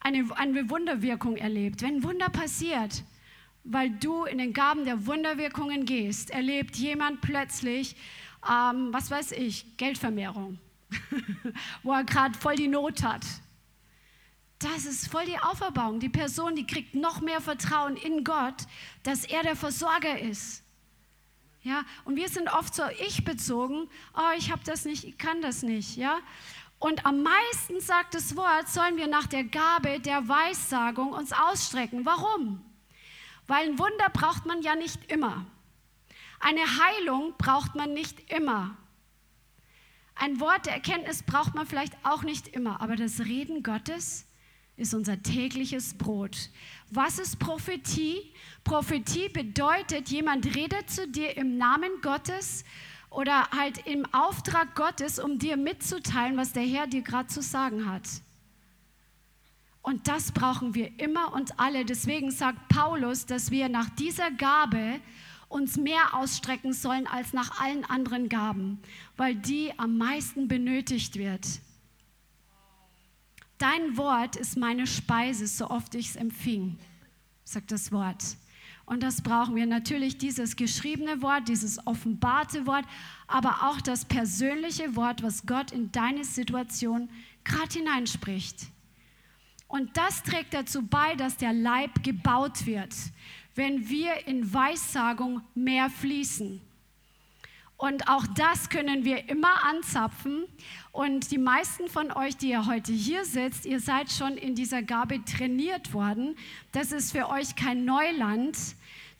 [0.00, 3.04] eine, eine Wunderwirkung erlebt, wenn ein Wunder passiert,
[3.64, 7.96] weil du in den Gaben der Wunderwirkungen gehst, erlebt jemand plötzlich,
[8.50, 10.58] ähm, was weiß ich, Geldvermehrung,
[11.82, 13.24] wo er gerade voll die Not hat.
[14.58, 16.00] Das ist voll die Auferbauung.
[16.00, 18.66] Die Person, die kriegt noch mehr Vertrauen in Gott,
[19.02, 20.62] dass er der Versorger ist.
[21.62, 23.88] Ja, und wir sind oft so ich bezogen.
[24.14, 25.96] Oh, ich habe das nicht, ich kann das nicht.
[25.96, 26.18] Ja,
[26.78, 32.04] und am meisten sagt das Wort, sollen wir nach der Gabe der Weissagung uns ausstrecken.
[32.04, 32.62] Warum?
[33.46, 35.46] Weil ein Wunder braucht man ja nicht immer.
[36.40, 38.76] Eine Heilung braucht man nicht immer.
[40.14, 44.26] Ein Wort der Erkenntnis braucht man vielleicht auch nicht immer, aber das Reden Gottes
[44.76, 46.50] ist unser tägliches Brot.
[46.90, 48.32] Was ist Prophetie?
[48.64, 52.64] Prophetie bedeutet, jemand redet zu dir im Namen Gottes
[53.10, 57.88] oder halt im Auftrag Gottes, um dir mitzuteilen, was der Herr dir gerade zu sagen
[57.88, 58.02] hat.
[59.82, 61.84] Und das brauchen wir immer und alle.
[61.84, 64.98] Deswegen sagt Paulus, dass wir nach dieser Gabe
[65.48, 68.80] uns mehr ausstrecken sollen als nach allen anderen Gaben,
[69.16, 71.46] weil die am meisten benötigt wird.
[73.64, 76.76] Dein Wort ist meine Speise, so oft ich es empfing,
[77.44, 78.22] sagt das Wort.
[78.84, 82.84] Und das brauchen wir natürlich, dieses geschriebene Wort, dieses offenbarte Wort,
[83.26, 87.08] aber auch das persönliche Wort, was Gott in deine Situation
[87.42, 88.66] gerade hineinspricht.
[89.66, 92.94] Und das trägt dazu bei, dass der Leib gebaut wird,
[93.54, 96.60] wenn wir in Weissagung mehr fließen.
[97.76, 100.44] Und auch das können wir immer anzapfen.
[100.92, 104.82] Und die meisten von euch, die ihr heute hier sitzt, ihr seid schon in dieser
[104.82, 106.36] Gabe trainiert worden.
[106.72, 108.56] Das ist für euch kein Neuland,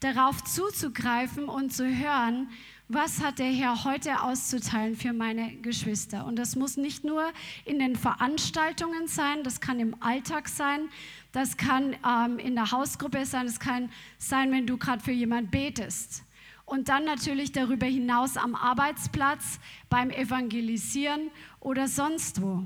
[0.00, 2.48] darauf zuzugreifen und zu hören,
[2.88, 6.26] was hat der Herr heute auszuteilen für meine Geschwister.
[6.26, 7.32] Und das muss nicht nur
[7.64, 10.88] in den Veranstaltungen sein, das kann im Alltag sein,
[11.32, 15.50] das kann ähm, in der Hausgruppe sein, das kann sein, wenn du gerade für jemand
[15.50, 16.24] betest.
[16.64, 19.60] Und dann natürlich darüber hinaus am Arbeitsplatz,
[19.90, 22.64] beim Evangelisieren oder sonst wo.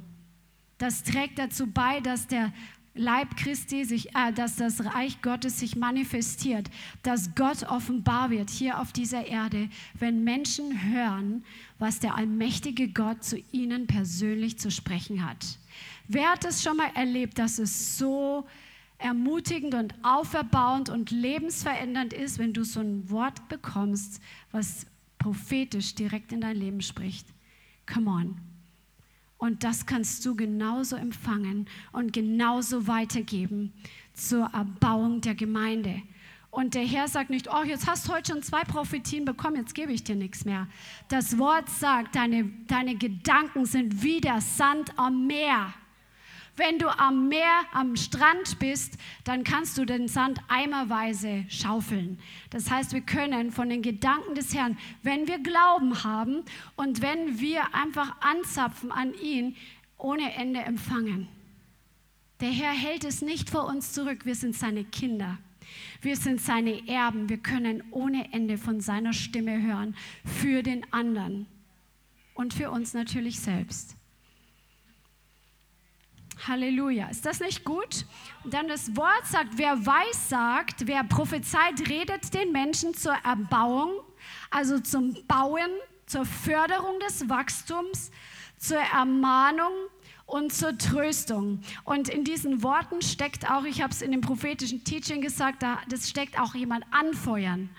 [0.78, 2.52] Das trägt dazu bei, dass der
[2.98, 6.68] Leib Christi sich, äh, dass das Reich Gottes sich manifestiert,
[7.02, 11.44] dass Gott offenbar wird hier auf dieser Erde, wenn Menschen hören,
[11.78, 15.58] was der allmächtige Gott zu ihnen persönlich zu sprechen hat.
[16.08, 18.44] Wer hat es schon mal erlebt, dass es so
[18.98, 24.20] ermutigend und auferbauend und lebensverändernd ist, wenn du so ein Wort bekommst,
[24.50, 24.86] was
[25.18, 27.26] prophetisch direkt in dein Leben spricht.
[27.92, 28.40] Come on.
[29.38, 33.72] Und das kannst du genauso empfangen und genauso weitergeben
[34.12, 36.02] zur Erbauung der Gemeinde.
[36.50, 39.74] Und der Herr sagt nicht, oh, jetzt hast du heute schon zwei Prophetien bekommen, jetzt
[39.74, 40.66] gebe ich dir nichts mehr.
[41.08, 45.72] Das Wort sagt, deine, deine Gedanken sind wie der Sand am Meer.
[46.58, 52.18] Wenn du am Meer, am Strand bist, dann kannst du den Sand eimerweise schaufeln.
[52.50, 56.42] Das heißt, wir können von den Gedanken des Herrn, wenn wir Glauben haben
[56.74, 59.54] und wenn wir einfach anzapfen an ihn,
[59.98, 61.28] ohne Ende empfangen.
[62.40, 64.26] Der Herr hält es nicht vor uns zurück.
[64.26, 65.38] Wir sind seine Kinder.
[66.02, 67.28] Wir sind seine Erben.
[67.28, 69.94] Wir können ohne Ende von seiner Stimme hören
[70.24, 71.46] für den anderen
[72.34, 73.97] und für uns natürlich selbst.
[76.46, 77.08] Halleluja.
[77.08, 78.04] Ist das nicht gut?
[78.44, 84.00] Und dann das Wort sagt, wer weiß sagt, wer prophezeit, redet den Menschen zur Erbauung,
[84.50, 85.70] also zum Bauen,
[86.06, 88.10] zur Förderung des Wachstums,
[88.56, 89.72] zur Ermahnung
[90.26, 91.60] und zur Tröstung.
[91.84, 95.78] Und in diesen Worten steckt auch, ich habe es in dem prophetischen Teaching gesagt, da,
[95.88, 97.70] das steckt auch jemand anfeuern.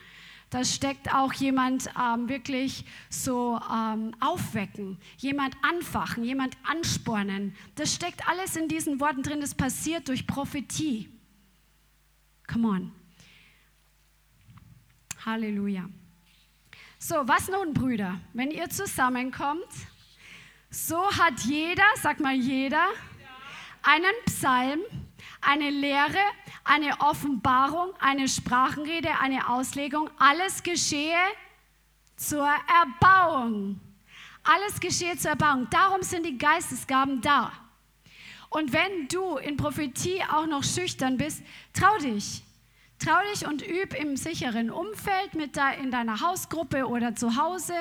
[0.50, 7.56] Da steckt auch jemand ähm, wirklich so ähm, aufwecken, jemand anfachen, jemand anspornen.
[7.76, 9.42] Das steckt alles in diesen Worten drin.
[9.42, 11.10] Das passiert durch Prophetie.
[12.48, 12.92] Come on.
[15.24, 15.88] Halleluja.
[16.98, 18.20] So, was nun, Brüder?
[18.34, 19.68] Wenn ihr zusammenkommt,
[20.72, 22.88] so hat jeder, sag mal jeder,
[23.84, 24.80] einen Psalm,
[25.42, 26.20] eine Lehre,
[26.64, 30.10] eine Offenbarung, eine Sprachenrede, eine Auslegung.
[30.18, 31.18] Alles geschehe
[32.16, 33.80] zur Erbauung.
[34.44, 35.68] Alles geschehe zur Erbauung.
[35.70, 37.52] Darum sind die Geistesgaben da.
[38.50, 42.44] Und wenn du in Prophetie auch noch schüchtern bist, trau dich.
[42.98, 47.74] Trau dich und üb im sicheren Umfeld mit da in deiner Hausgruppe oder zu Hause,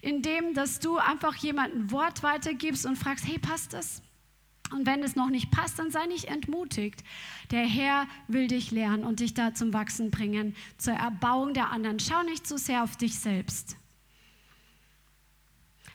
[0.00, 4.00] indem dass du einfach jemandem Wort weitergibst und fragst, hey, passt das?
[4.72, 7.04] Und wenn es noch nicht passt, dann sei nicht entmutigt.
[7.50, 12.00] Der Herr will dich lernen und dich da zum Wachsen bringen, zur Erbauung der anderen.
[12.00, 13.76] Schau nicht zu sehr auf dich selbst.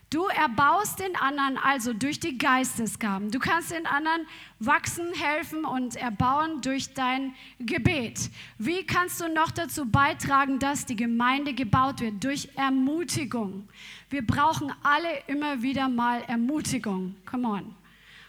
[0.09, 3.29] Du erbaust den anderen also durch die Geistesgaben.
[3.29, 4.25] Du kannst den anderen
[4.57, 8.29] wachsen, helfen und erbauen durch dein Gebet.
[8.57, 12.23] Wie kannst du noch dazu beitragen, dass die Gemeinde gebaut wird?
[12.23, 13.67] Durch Ermutigung.
[14.09, 17.17] Wir brauchen alle immer wieder mal Ermutigung.
[17.25, 17.75] Come on.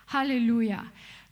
[0.08, 0.84] Halleluja.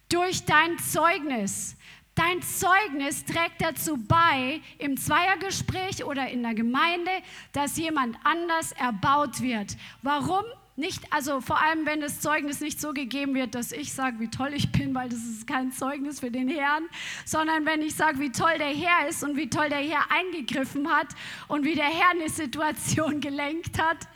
[0.08, 1.76] Durch dein Zeugnis.
[2.14, 7.10] Dein Zeugnis trägt dazu bei, im Zweiergespräch oder in der Gemeinde,
[7.52, 9.76] dass jemand anders erbaut wird.
[10.00, 10.44] Warum?
[10.78, 14.28] Nicht, also vor allem, wenn das Zeugnis nicht so gegeben wird, dass ich sage, wie
[14.28, 16.84] toll ich bin, weil das ist kein Zeugnis für den Herrn,
[17.24, 20.90] sondern wenn ich sage, wie toll der Herr ist und wie toll der Herr eingegriffen
[20.90, 21.08] hat
[21.48, 24.06] und wie der Herr eine Situation gelenkt hat,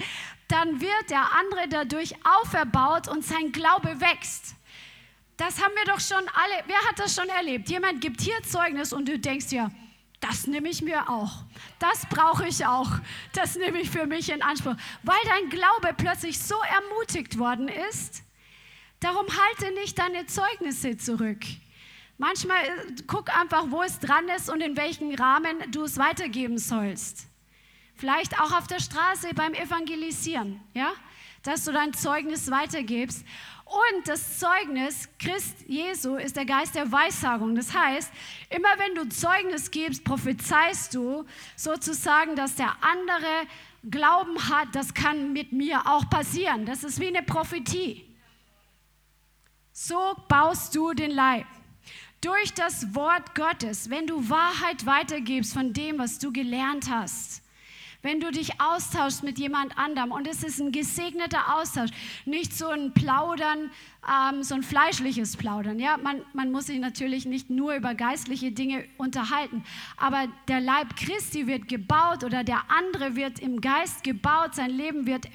[0.51, 4.55] dann wird der andere dadurch auferbaut und sein Glaube wächst.
[5.37, 7.71] Das haben wir doch schon alle, wer hat das schon erlebt?
[7.71, 9.71] Jemand gibt hier Zeugnis und du denkst dir,
[10.21, 11.45] das nehme ich mir auch.
[11.79, 12.91] Das brauche ich auch.
[13.33, 14.77] Das nehme ich für mich in Anspruch.
[15.03, 18.23] Weil dein Glaube plötzlich so ermutigt worden ist.
[19.01, 21.41] Darum halte nicht deine Zeugnisse zurück.
[22.19, 22.71] Manchmal äh,
[23.07, 27.30] guck einfach, wo es dran ist und in welchem Rahmen du es weitergeben sollst.
[28.01, 30.91] Vielleicht auch auf der Straße beim Evangelisieren, ja?
[31.43, 33.27] Dass du dein Zeugnis weitergibst.
[33.67, 37.55] Und das Zeugnis Christ Jesu ist der Geist der Weissagung.
[37.55, 38.11] Das heißt,
[38.49, 41.27] immer wenn du Zeugnis gibst, prophezeist du
[41.57, 43.47] sozusagen, dass der andere
[43.91, 46.65] Glauben hat, das kann mit mir auch passieren.
[46.65, 48.07] Das ist wie eine Prophetie.
[49.73, 51.47] So baust du den Leib.
[52.23, 57.43] Durch das Wort Gottes, wenn du Wahrheit weitergibst von dem, was du gelernt hast
[58.03, 61.91] wenn du dich austauschst mit jemand anderem und es ist ein gesegneter Austausch,
[62.25, 63.71] nicht so ein Plaudern,
[64.09, 65.79] ähm, so ein fleischliches Plaudern.
[65.79, 69.65] Ja, man, man muss sich natürlich nicht nur über geistliche Dinge unterhalten,
[69.97, 75.07] aber der Leib Christi wird gebaut oder der andere wird im Geist gebaut, sein Leben
[75.07, 75.27] wird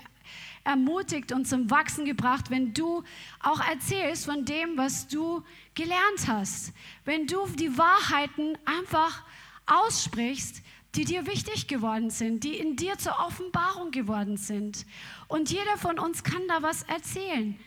[0.64, 3.04] ermutigt und zum Wachsen gebracht, wenn du
[3.40, 5.44] auch erzählst von dem, was du
[5.76, 6.74] gelernt hast.
[7.06, 9.24] Wenn du die Wahrheiten einfach
[9.68, 10.64] aussprichst,
[10.96, 14.86] die dir wichtig geworden sind, die in dir zur Offenbarung geworden sind.
[15.28, 17.60] Und jeder von uns kann da was erzählen.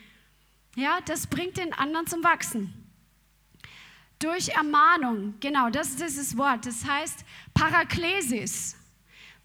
[0.75, 2.73] Ja, das bringt den anderen zum Wachsen.
[4.19, 6.65] Durch Ermahnung, genau, das ist dieses Wort.
[6.65, 7.23] Das heißt
[7.53, 8.75] Paraklesis.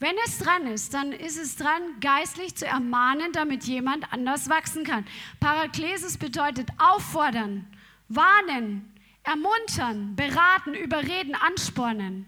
[0.01, 4.85] Wenn es dran ist, dann ist es dran, geistlich zu ermahnen, damit jemand anders wachsen
[4.85, 5.07] kann.
[5.39, 7.67] Paraklesis bedeutet auffordern,
[8.09, 12.27] warnen, ermuntern, beraten, überreden, anspornen.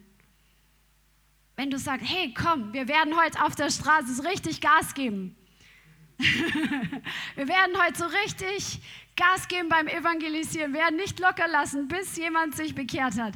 [1.56, 5.34] Wenn du sagst, hey, komm, wir werden heute auf der Straße so richtig Gas geben.
[6.18, 8.80] wir werden heute so richtig
[9.16, 13.34] Gas geben beim Evangelisieren, wir werden nicht locker lassen, bis jemand sich bekehrt hat.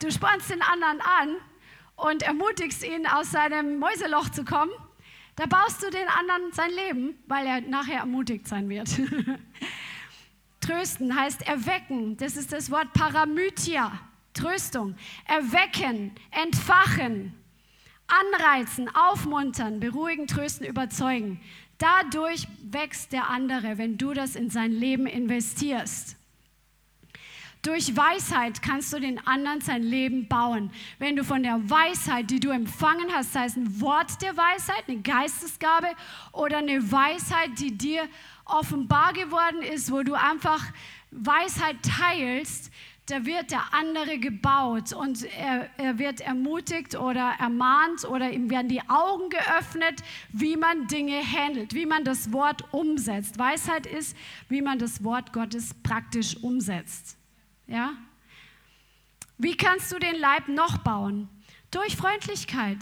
[0.00, 1.36] Du spornst den anderen an
[1.96, 4.72] und ermutigst ihn, aus seinem Mäuseloch zu kommen.
[5.36, 8.90] Da baust du den anderen sein Leben, weil er nachher ermutigt sein wird.
[10.60, 12.18] Trösten heißt erwecken.
[12.18, 13.98] Das ist das Wort Paramythia,
[14.34, 14.94] Tröstung.
[15.26, 17.41] Erwecken, entfachen
[18.20, 21.40] anreizen, aufmuntern, beruhigen, trösten, überzeugen.
[21.78, 26.16] Dadurch wächst der andere, wenn du das in sein Leben investierst.
[27.62, 30.72] Durch Weisheit kannst du den anderen sein Leben bauen.
[30.98, 34.82] Wenn du von der Weisheit, die du empfangen hast, sei es ein Wort der Weisheit,
[34.88, 35.86] eine Geistesgabe
[36.32, 38.08] oder eine Weisheit, die dir
[38.44, 40.60] offenbar geworden ist, wo du einfach
[41.12, 42.72] Weisheit teilst,
[43.06, 48.68] da wird der andere gebaut und er, er, wird ermutigt oder ermahnt oder ihm werden
[48.68, 53.38] die Augen geöffnet, wie man Dinge handelt, wie man das Wort umsetzt.
[53.38, 54.16] Weisheit ist,
[54.48, 57.18] wie man das Wort Gottes praktisch umsetzt.
[57.66, 57.94] Ja?
[59.36, 61.28] Wie kannst du den Leib noch bauen?
[61.72, 62.78] Durch Freundlichkeit.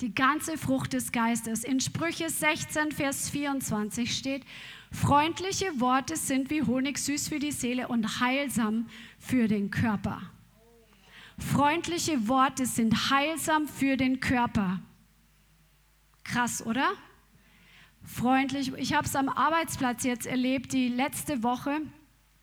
[0.00, 1.64] Die ganze Frucht des Geistes.
[1.64, 4.44] In Sprüche 16, Vers 24 steht,
[4.92, 8.88] Freundliche Worte sind wie Honig süß für die Seele und heilsam
[9.18, 10.20] für den Körper.
[11.38, 14.80] Freundliche Worte sind heilsam für den Körper.
[16.24, 16.92] Krass, oder?
[18.04, 18.72] Freundlich.
[18.76, 21.80] Ich habe es am Arbeitsplatz jetzt erlebt, die letzte Woche.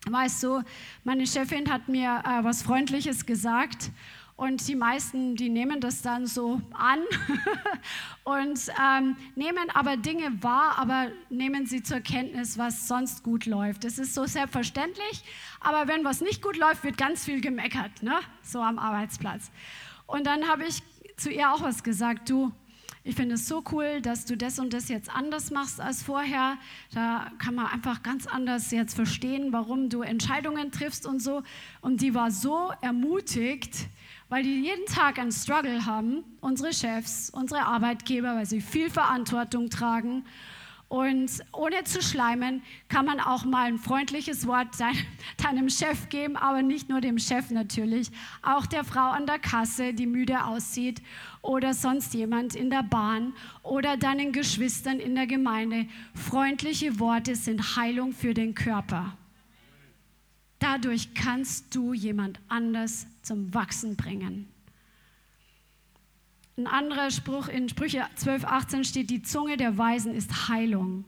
[0.08, 0.62] War es so,
[1.04, 3.90] meine Chefin hat mir äh, was Freundliches gesagt
[4.40, 7.00] und die meisten, die nehmen das dann so an
[8.24, 13.84] und ähm, nehmen aber Dinge wahr, aber nehmen sie zur Kenntnis, was sonst gut läuft.
[13.84, 15.24] Das ist so selbstverständlich,
[15.60, 18.14] aber wenn was nicht gut läuft, wird ganz viel gemeckert, ne?
[18.42, 19.50] so am Arbeitsplatz.
[20.06, 20.82] Und dann habe ich
[21.18, 22.50] zu ihr auch was gesagt, du,
[23.04, 26.56] ich finde es so cool, dass du das und das jetzt anders machst als vorher.
[26.94, 31.42] Da kann man einfach ganz anders jetzt verstehen, warum du Entscheidungen triffst und so.
[31.82, 33.88] Und die war so ermutigt,
[34.30, 39.68] weil die jeden Tag einen Struggle haben, unsere Chefs, unsere Arbeitgeber, weil sie viel Verantwortung
[39.68, 40.24] tragen.
[40.88, 44.68] Und ohne zu schleimen, kann man auch mal ein freundliches Wort
[45.36, 48.10] deinem Chef geben, aber nicht nur dem Chef natürlich,
[48.42, 51.02] auch der Frau an der Kasse, die müde aussieht,
[51.42, 55.86] oder sonst jemand in der Bahn oder deinen Geschwistern in der Gemeinde.
[56.14, 59.16] Freundliche Worte sind Heilung für den Körper.
[60.60, 64.48] Dadurch kannst du jemand anders zum Wachsen bringen.
[66.56, 71.04] Ein anderer Spruch in Sprüche 12, 18 steht, die Zunge der Weisen ist Heilung.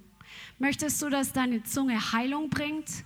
[0.59, 3.05] Möchtest du, dass deine Zunge Heilung bringt?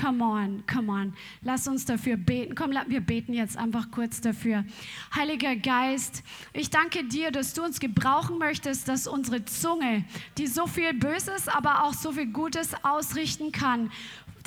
[0.00, 1.12] Come on, come on.
[1.42, 2.54] Lass uns dafür beten.
[2.54, 4.64] Komm, wir beten jetzt einfach kurz dafür.
[5.12, 6.22] Heiliger Geist,
[6.52, 10.04] ich danke dir, dass du uns gebrauchen möchtest, dass unsere Zunge,
[10.36, 13.90] die so viel Böses, aber auch so viel Gutes ausrichten kann,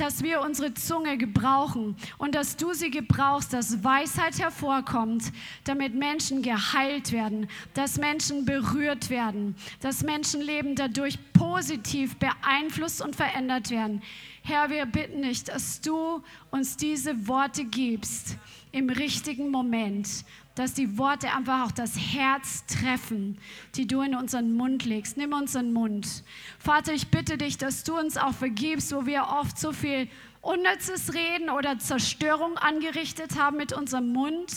[0.02, 5.32] dass wir unsere Zunge gebrauchen und dass du sie gebrauchst, dass Weisheit hervorkommt,
[5.64, 13.70] damit Menschen geheilt werden, dass Menschen berührt werden, dass Menschenleben dadurch positiv beeinflusst und verändert
[13.70, 14.02] werden.
[14.42, 18.38] Herr, wir bitten dich, dass du uns diese Worte gibst
[18.72, 20.26] im richtigen Moment,
[20.56, 23.38] dass die Worte einfach auch das Herz treffen,
[23.76, 25.18] die du in unseren Mund legst.
[25.18, 26.24] Nimm unseren Mund.
[26.60, 30.08] Vater, ich bitte dich, dass du uns auch vergibst, wo wir oft so viel
[30.42, 34.52] Unnützes reden oder Zerstörung angerichtet haben mit unserem Mund.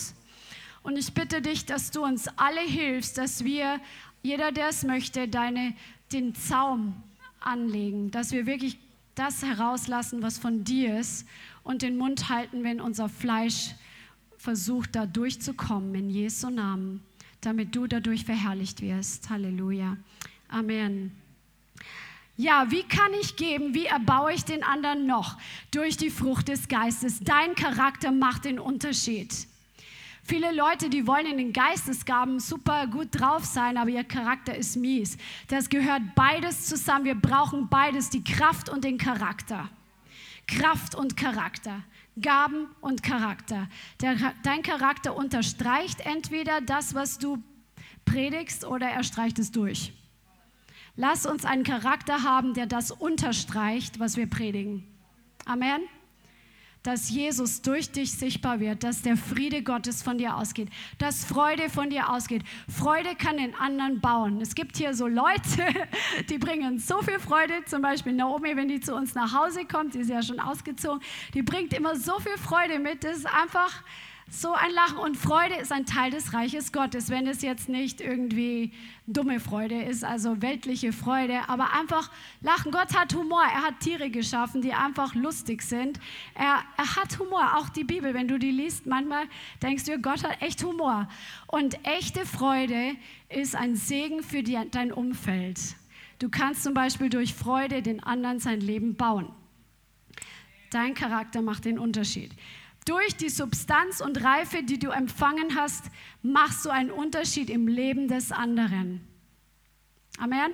[0.83, 3.79] Und ich bitte dich, dass du uns alle hilfst, dass wir,
[4.21, 5.73] jeder, der es möchte, deine,
[6.11, 6.95] den Zaum
[7.39, 8.77] anlegen, dass wir wirklich
[9.15, 11.27] das herauslassen, was von dir ist
[11.63, 13.75] und den Mund halten, wenn unser Fleisch
[14.45, 17.01] versucht, da durchzukommen, in Jesu Namen,
[17.41, 19.29] damit du dadurch verherrlicht wirst.
[19.29, 19.97] Halleluja.
[20.47, 21.11] Amen.
[22.37, 23.73] Ja, wie kann ich geben?
[23.73, 25.37] Wie erbaue ich den anderen noch?
[25.71, 27.19] Durch die Frucht des Geistes.
[27.21, 29.33] Dein Charakter macht den Unterschied.
[30.23, 34.75] Viele Leute, die wollen in den Geistesgaben super gut drauf sein, aber ihr Charakter ist
[34.75, 35.17] mies.
[35.47, 37.05] Das gehört beides zusammen.
[37.05, 39.69] Wir brauchen beides, die Kraft und den Charakter.
[40.47, 41.83] Kraft und Charakter.
[42.21, 43.67] Gaben und Charakter.
[44.01, 47.43] Der, dein Charakter unterstreicht entweder das, was du
[48.05, 49.93] predigst, oder er streicht es durch.
[50.95, 54.87] Lass uns einen Charakter haben, der das unterstreicht, was wir predigen.
[55.45, 55.81] Amen
[56.85, 60.69] dass Jesus durch dich sichtbar wird, dass der Friede Gottes von dir ausgeht,
[60.99, 62.43] dass Freude von dir ausgeht.
[62.69, 64.39] Freude kann den anderen bauen.
[64.39, 65.65] Es gibt hier so Leute,
[66.29, 69.95] die bringen so viel Freude, zum Beispiel Naomi, wenn die zu uns nach Hause kommt,
[69.95, 71.01] die ist ja schon ausgezogen,
[71.33, 73.03] die bringt immer so viel Freude mit.
[73.03, 73.83] Das ist einfach
[74.29, 78.01] so ein Lachen und Freude ist ein Teil des Reiches Gottes, wenn es jetzt nicht
[78.01, 78.73] irgendwie
[79.05, 82.09] dumme Freude ist, also weltliche Freude, aber einfach
[82.41, 82.71] Lachen.
[82.71, 85.99] Gott hat Humor, er hat Tiere geschaffen, die einfach lustig sind.
[86.33, 89.25] Er, er hat Humor, auch die Bibel, wenn du die liest, manchmal
[89.61, 91.07] denkst du, Gott hat echt Humor.
[91.47, 92.95] Und echte Freude
[93.29, 95.59] ist ein Segen für die, dein Umfeld.
[96.17, 99.31] Du kannst zum Beispiel durch Freude den anderen sein Leben bauen.
[100.71, 102.31] Dein Charakter macht den Unterschied.
[102.85, 105.85] Durch die Substanz und Reife, die du empfangen hast,
[106.21, 109.01] machst du einen Unterschied im Leben des anderen.
[110.17, 110.53] Amen.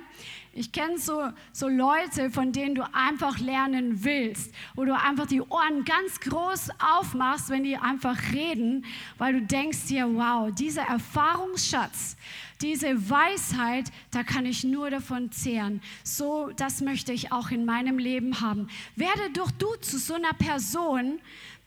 [0.54, 5.40] Ich kenne so, so Leute, von denen du einfach lernen willst, wo du einfach die
[5.40, 8.84] Ohren ganz groß aufmachst, wenn die einfach reden,
[9.18, 12.16] weil du denkst dir, wow, dieser Erfahrungsschatz,
[12.60, 15.80] diese Weisheit, da kann ich nur davon zehren.
[16.04, 18.68] So, das möchte ich auch in meinem Leben haben.
[18.96, 21.20] Werde doch du zu so einer Person,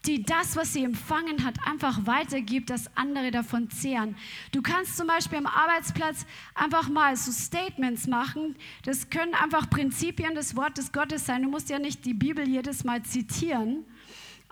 [0.08, 4.16] die das, was sie empfangen hat, einfach weitergibt, dass andere davon zehren.
[4.52, 8.56] Du kannst zum Beispiel am Arbeitsplatz einfach mal so Statements machen.
[8.84, 11.44] Das können einfach Prinzipien des Wortes Gottes sein.
[11.44, 13.86] Du musst ja nicht die Bibel jedes Mal zitieren.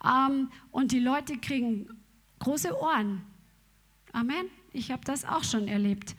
[0.03, 1.87] Ähm, und die Leute kriegen
[2.39, 3.23] große Ohren.
[4.11, 4.47] Amen.
[4.71, 6.15] Ich habe das auch schon erlebt.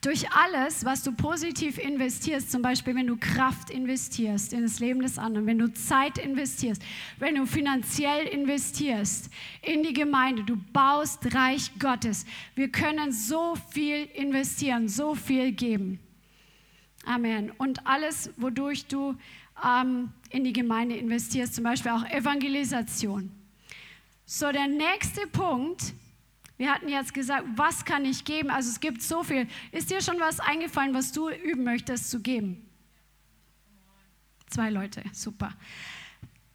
[0.00, 5.00] Durch alles, was du positiv investierst, zum Beispiel wenn du Kraft investierst in das Leben
[5.00, 6.80] des anderen, wenn du Zeit investierst,
[7.18, 9.28] wenn du finanziell investierst
[9.60, 12.26] in die Gemeinde, du baust Reich Gottes.
[12.54, 15.98] Wir können so viel investieren, so viel geben.
[17.04, 17.50] Amen.
[17.58, 19.16] Und alles, wodurch du
[19.64, 23.32] ähm, in die Gemeinde investierst, zum Beispiel auch Evangelisation.
[24.26, 25.94] So, der nächste Punkt
[26.58, 28.50] wir hatten jetzt gesagt, was kann ich geben?
[28.50, 29.46] Also es gibt so viel.
[29.70, 32.68] Ist dir schon was eingefallen, was du üben möchtest zu geben?
[34.50, 35.54] Zwei Leute, super.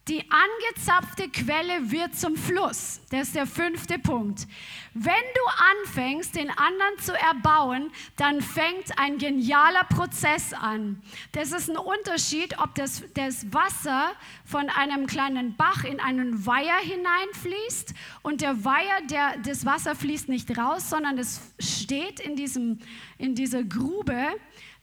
[0.06, 3.00] Die angezapfte Quelle wird zum Fluss.
[3.10, 4.46] Das ist der fünfte Punkt.
[4.92, 11.02] Wenn du anfängst, den anderen zu erbauen, dann fängt ein genialer Prozess an.
[11.32, 14.12] Das ist ein Unterschied, ob das, das Wasser
[14.44, 20.28] von einem kleinen Bach in einen Weiher hineinfließt und der Weiher, der, das Wasser fließt
[20.28, 22.78] nicht raus, sondern es steht in, diesem,
[23.16, 24.28] in dieser Grube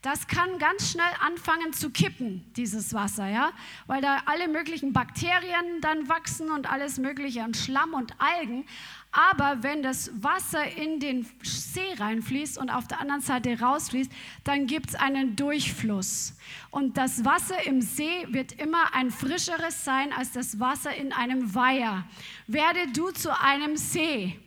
[0.02, 3.52] das kann ganz schnell anfangen zu kippen, dieses Wasser, ja,
[3.86, 8.64] weil da alle möglichen Bakterien dann wachsen und alles mögliche an Schlamm und Algen.
[9.12, 14.10] Aber wenn das Wasser in den See reinfließt und auf der anderen Seite rausfließt,
[14.42, 16.34] dann gibt es einen Durchfluss.
[16.70, 21.54] Und das Wasser im See wird immer ein frischeres sein als das Wasser in einem
[21.54, 22.04] Weiher.
[22.48, 24.40] Werde du zu einem See.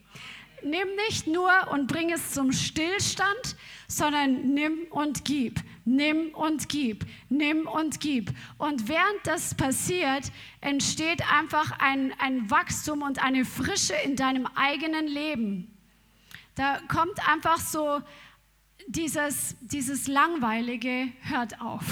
[0.64, 3.56] Nimm nicht nur und bring es zum Stillstand,
[3.88, 8.32] sondern nimm und gib, nimm und gib, nimm und gib.
[8.58, 10.32] Und während das passiert,
[10.62, 15.72] entsteht einfach ein, ein Wachstum und eine Frische in deinem eigenen Leben.
[16.56, 18.02] Da kommt einfach so
[18.88, 21.84] dieses, dieses langweilige hört auf,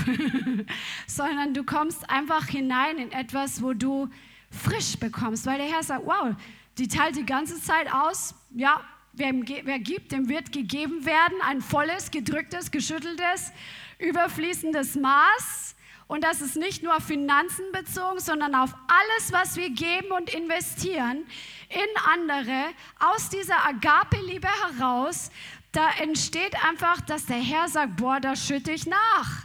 [1.08, 4.10] sondern du kommst einfach hinein in etwas, wo du
[4.50, 6.36] frisch bekommst, weil der Herr sagt, wow,
[6.78, 8.82] die teilt die ganze Zeit aus, ja,
[9.16, 9.32] Wer,
[9.64, 13.52] wer, gibt, dem wird gegeben werden ein volles, gedrücktes, geschütteltes,
[14.00, 15.76] überfließendes Maß.
[16.08, 20.34] Und das ist nicht nur auf Finanzen bezogen, sondern auf alles, was wir geben und
[20.34, 21.26] investieren
[21.70, 22.66] in andere,
[23.00, 25.30] aus dieser Agape-Liebe heraus.
[25.72, 29.44] Da entsteht einfach, dass der Herr sagt, boah, da schütte ich nach.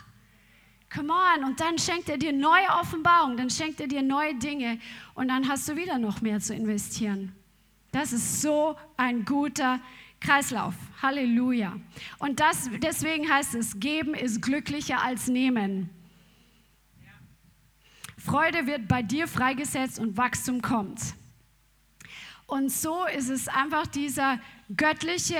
[0.95, 1.45] Come on.
[1.45, 4.79] Und dann schenkt er dir neue Offenbarungen, dann schenkt er dir neue Dinge
[5.14, 7.38] und dann hast du wieder noch mehr zu investieren.
[7.93, 9.80] Das ist so ein guter
[10.20, 10.74] Kreislauf.
[11.01, 11.78] Halleluja.
[12.18, 15.91] Und das, deswegen heißt es, geben ist glücklicher als nehmen.
[18.18, 21.01] Freude wird bei dir freigesetzt und Wachstum kommt.
[22.47, 24.41] Und so ist es einfach dieser
[24.76, 25.36] göttliche,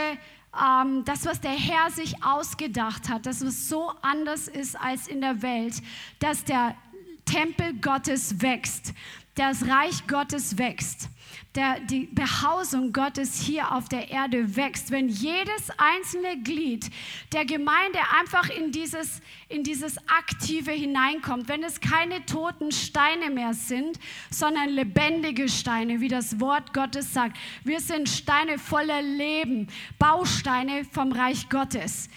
[0.55, 5.20] ähm, das, was der Herr sich ausgedacht hat, dass es so anders ist als in
[5.20, 5.82] der Welt,
[6.18, 6.76] dass der
[7.24, 8.94] Tempel Gottes wächst,
[9.39, 11.09] das Reich Gottes wächst
[11.55, 16.89] der, die Behausung Gottes hier auf der Erde wächst, wenn jedes einzelne Glied
[17.32, 23.55] der Gemeinde einfach in dieses, in dieses Aktive hineinkommt, wenn es keine toten Steine mehr
[23.55, 23.99] sind,
[24.30, 27.36] sondern lebendige Steine, wie das Wort Gottes sagt.
[27.64, 29.68] Wir sind Steine voller Leben,
[29.99, 32.09] Bausteine vom Reich Gottes.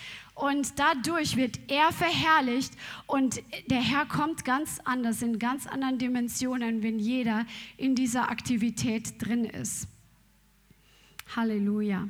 [0.41, 2.73] Und dadurch wird er verherrlicht
[3.05, 7.45] und der Herr kommt ganz anders, in ganz anderen Dimensionen, wenn jeder
[7.77, 9.87] in dieser Aktivität drin ist.
[11.35, 12.09] Halleluja.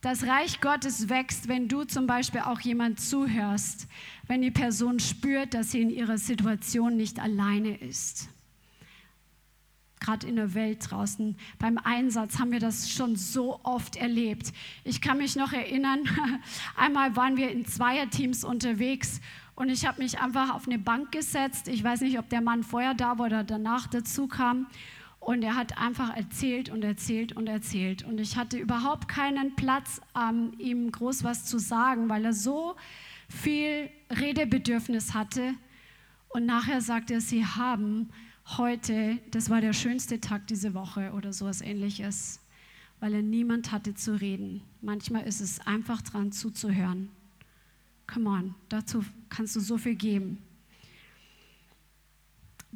[0.00, 3.86] Das Reich Gottes wächst, wenn du zum Beispiel auch jemand zuhörst,
[4.26, 8.33] wenn die Person spürt, dass sie in ihrer Situation nicht alleine ist
[10.04, 11.36] gerade in der Welt draußen.
[11.58, 14.52] Beim Einsatz haben wir das schon so oft erlebt.
[14.84, 16.00] Ich kann mich noch erinnern,
[16.76, 19.20] einmal waren wir in Zweierteams unterwegs
[19.56, 21.68] und ich habe mich einfach auf eine Bank gesetzt.
[21.68, 24.66] Ich weiß nicht, ob der Mann vorher da war oder danach dazu kam.
[25.20, 28.02] Und er hat einfach erzählt und erzählt und erzählt.
[28.02, 32.76] Und ich hatte überhaupt keinen Platz, ähm, ihm groß was zu sagen, weil er so
[33.28, 35.54] viel Redebedürfnis hatte.
[36.28, 38.10] Und nachher sagte er, sie haben
[38.46, 42.40] heute, das war der schönste Tag diese Woche oder sowas ähnliches,
[43.00, 44.62] weil er niemand hatte zu reden.
[44.80, 47.10] Manchmal ist es einfach dran zuzuhören.
[48.06, 50.38] Come on, dazu kannst du so viel geben.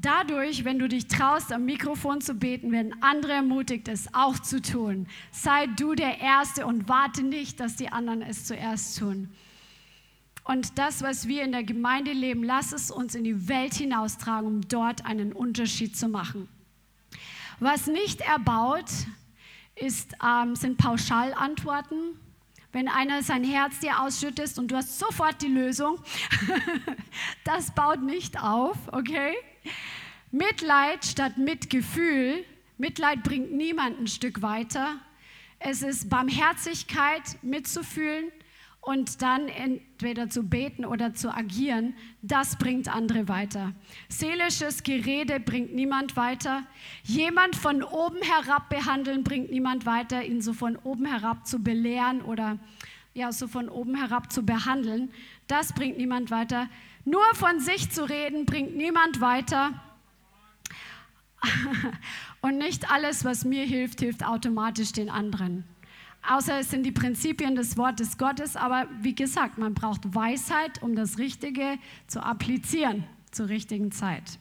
[0.00, 4.62] Dadurch, wenn du dich traust, am Mikrofon zu beten, werden andere ermutigt, es auch zu
[4.62, 5.08] tun.
[5.32, 9.28] Sei du der Erste und warte nicht, dass die anderen es zuerst tun.
[10.48, 14.46] Und das, was wir in der Gemeinde leben, lass es uns in die Welt hinaustragen,
[14.46, 16.48] um dort einen Unterschied zu machen.
[17.60, 18.86] Was nicht erbaut,
[19.74, 22.18] ist, ähm, sind Pauschalantworten.
[22.72, 26.00] Wenn einer sein Herz dir ausschüttet und du hast sofort die Lösung,
[27.44, 29.34] das baut nicht auf, okay?
[30.30, 32.42] Mitleid statt Mitgefühl.
[32.78, 34.96] Mitleid bringt niemanden ein Stück weiter.
[35.58, 38.32] Es ist Barmherzigkeit, mitzufühlen
[38.88, 43.74] und dann entweder zu beten oder zu agieren, das bringt andere weiter.
[44.08, 46.62] Seelisches Gerede bringt niemand weiter.
[47.02, 50.24] Jemand von oben herab behandeln bringt niemand weiter.
[50.24, 52.58] Ihn so von oben herab zu belehren oder
[53.12, 55.10] ja, so von oben herab zu behandeln,
[55.48, 56.70] das bringt niemand weiter.
[57.04, 59.72] Nur von sich zu reden bringt niemand weiter.
[62.40, 65.64] Und nicht alles, was mir hilft, hilft automatisch den anderen
[66.26, 68.56] außer es sind die Prinzipien des Wortes Gottes.
[68.56, 74.38] Aber wie gesagt, man braucht Weisheit, um das Richtige zu applizieren zur richtigen Zeit.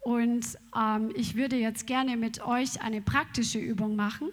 [0.00, 4.30] Und ähm, ich würde jetzt gerne mit euch eine praktische Übung machen.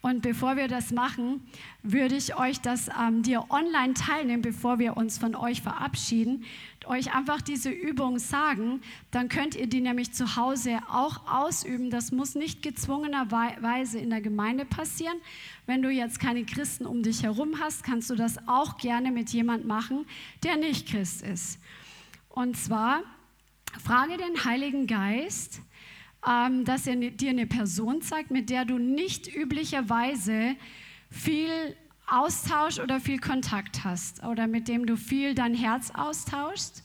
[0.00, 1.46] Und bevor wir das machen,
[1.84, 6.44] würde ich euch das ähm, dir online teilnehmen, bevor wir uns von euch verabschieden.
[6.86, 8.80] Euch einfach diese Übung sagen,
[9.10, 11.90] dann könnt ihr die nämlich zu Hause auch ausüben.
[11.90, 15.16] Das muss nicht gezwungenerweise in der Gemeinde passieren.
[15.66, 19.30] Wenn du jetzt keine Christen um dich herum hast, kannst du das auch gerne mit
[19.30, 20.06] jemand machen,
[20.42, 21.58] der nicht Christ ist.
[22.28, 23.02] Und zwar
[23.84, 25.60] frage den Heiligen Geist,
[26.26, 30.56] ähm, dass er dir eine Person zeigt, mit der du nicht üblicherweise
[31.10, 31.76] viel
[32.06, 36.84] Austausch oder viel Kontakt hast oder mit dem du viel dein Herz austauschst.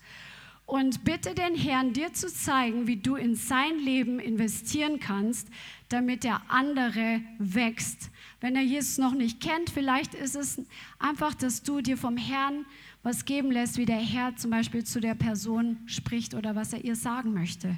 [0.66, 5.48] Und bitte den Herrn, dir zu zeigen, wie du in sein Leben investieren kannst,
[5.88, 8.10] damit der andere wächst.
[8.42, 10.62] Wenn er Jesus noch nicht kennt, vielleicht ist es
[11.00, 12.66] einfach, dass du dir vom Herrn
[13.02, 16.84] was geben lässt, wie der Herr zum Beispiel zu der Person spricht oder was er
[16.84, 17.78] ihr sagen möchte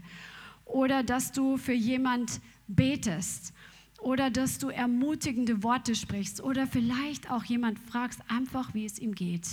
[0.69, 3.53] oder dass du für jemand betest
[4.01, 9.13] oder dass du ermutigende Worte sprichst oder vielleicht auch jemand fragst einfach, wie es ihm
[9.13, 9.47] geht,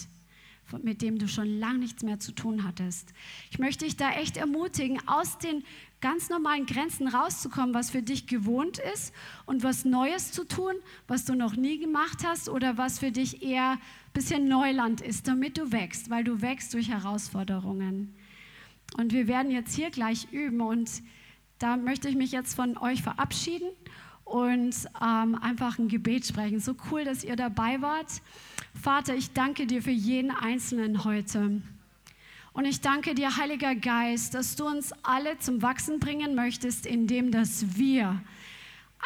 [0.82, 3.12] mit dem du schon lange nichts mehr zu tun hattest.
[3.50, 5.64] Ich möchte dich da echt ermutigen, aus den
[6.00, 9.12] ganz normalen Grenzen rauszukommen, was für dich gewohnt ist
[9.46, 10.74] und was Neues zu tun,
[11.08, 13.80] was du noch nie gemacht hast oder was für dich eher ein
[14.12, 18.14] bisschen Neuland ist, damit du wächst, weil du wächst durch Herausforderungen.
[18.96, 20.90] Und wir werden jetzt hier gleich üben und
[21.58, 23.68] da möchte ich mich jetzt von euch verabschieden
[24.26, 26.60] und ähm, einfach ein Gebet sprechen.
[26.60, 28.08] So cool, dass ihr dabei wart.
[28.74, 31.62] Vater, ich danke dir für jeden Einzelnen heute.
[32.52, 37.30] Und ich danke dir, Heiliger Geist, dass du uns alle zum Wachsen bringen möchtest, indem
[37.30, 38.20] dass wir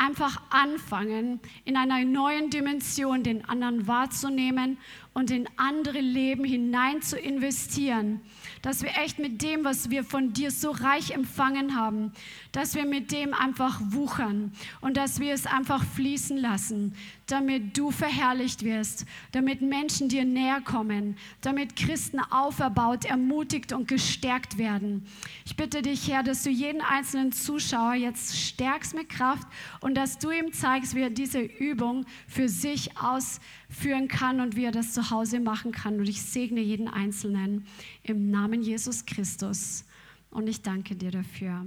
[0.00, 4.78] einfach anfangen, in einer neuen Dimension den anderen wahrzunehmen
[5.12, 8.20] und in andere Leben hinein zu investieren.
[8.62, 12.12] Dass wir echt mit dem, was wir von dir so reich empfangen haben,
[12.52, 16.94] dass wir mit dem einfach wuchern und dass wir es einfach fließen lassen,
[17.26, 24.58] damit du verherrlicht wirst, damit Menschen dir näher kommen, damit Christen auferbaut, ermutigt und gestärkt
[24.58, 25.06] werden.
[25.44, 29.46] Ich bitte dich, Herr, dass du jeden einzelnen Zuschauer jetzt stärkst mit Kraft
[29.80, 34.64] und dass du ihm zeigst, wie er diese Übung für sich ausführen kann und wie
[34.64, 36.00] er das zu Hause machen kann.
[36.00, 37.66] Und ich segne jeden Einzelnen
[38.02, 39.84] im Namen Jesus Christus.
[40.30, 41.66] Und ich danke dir dafür.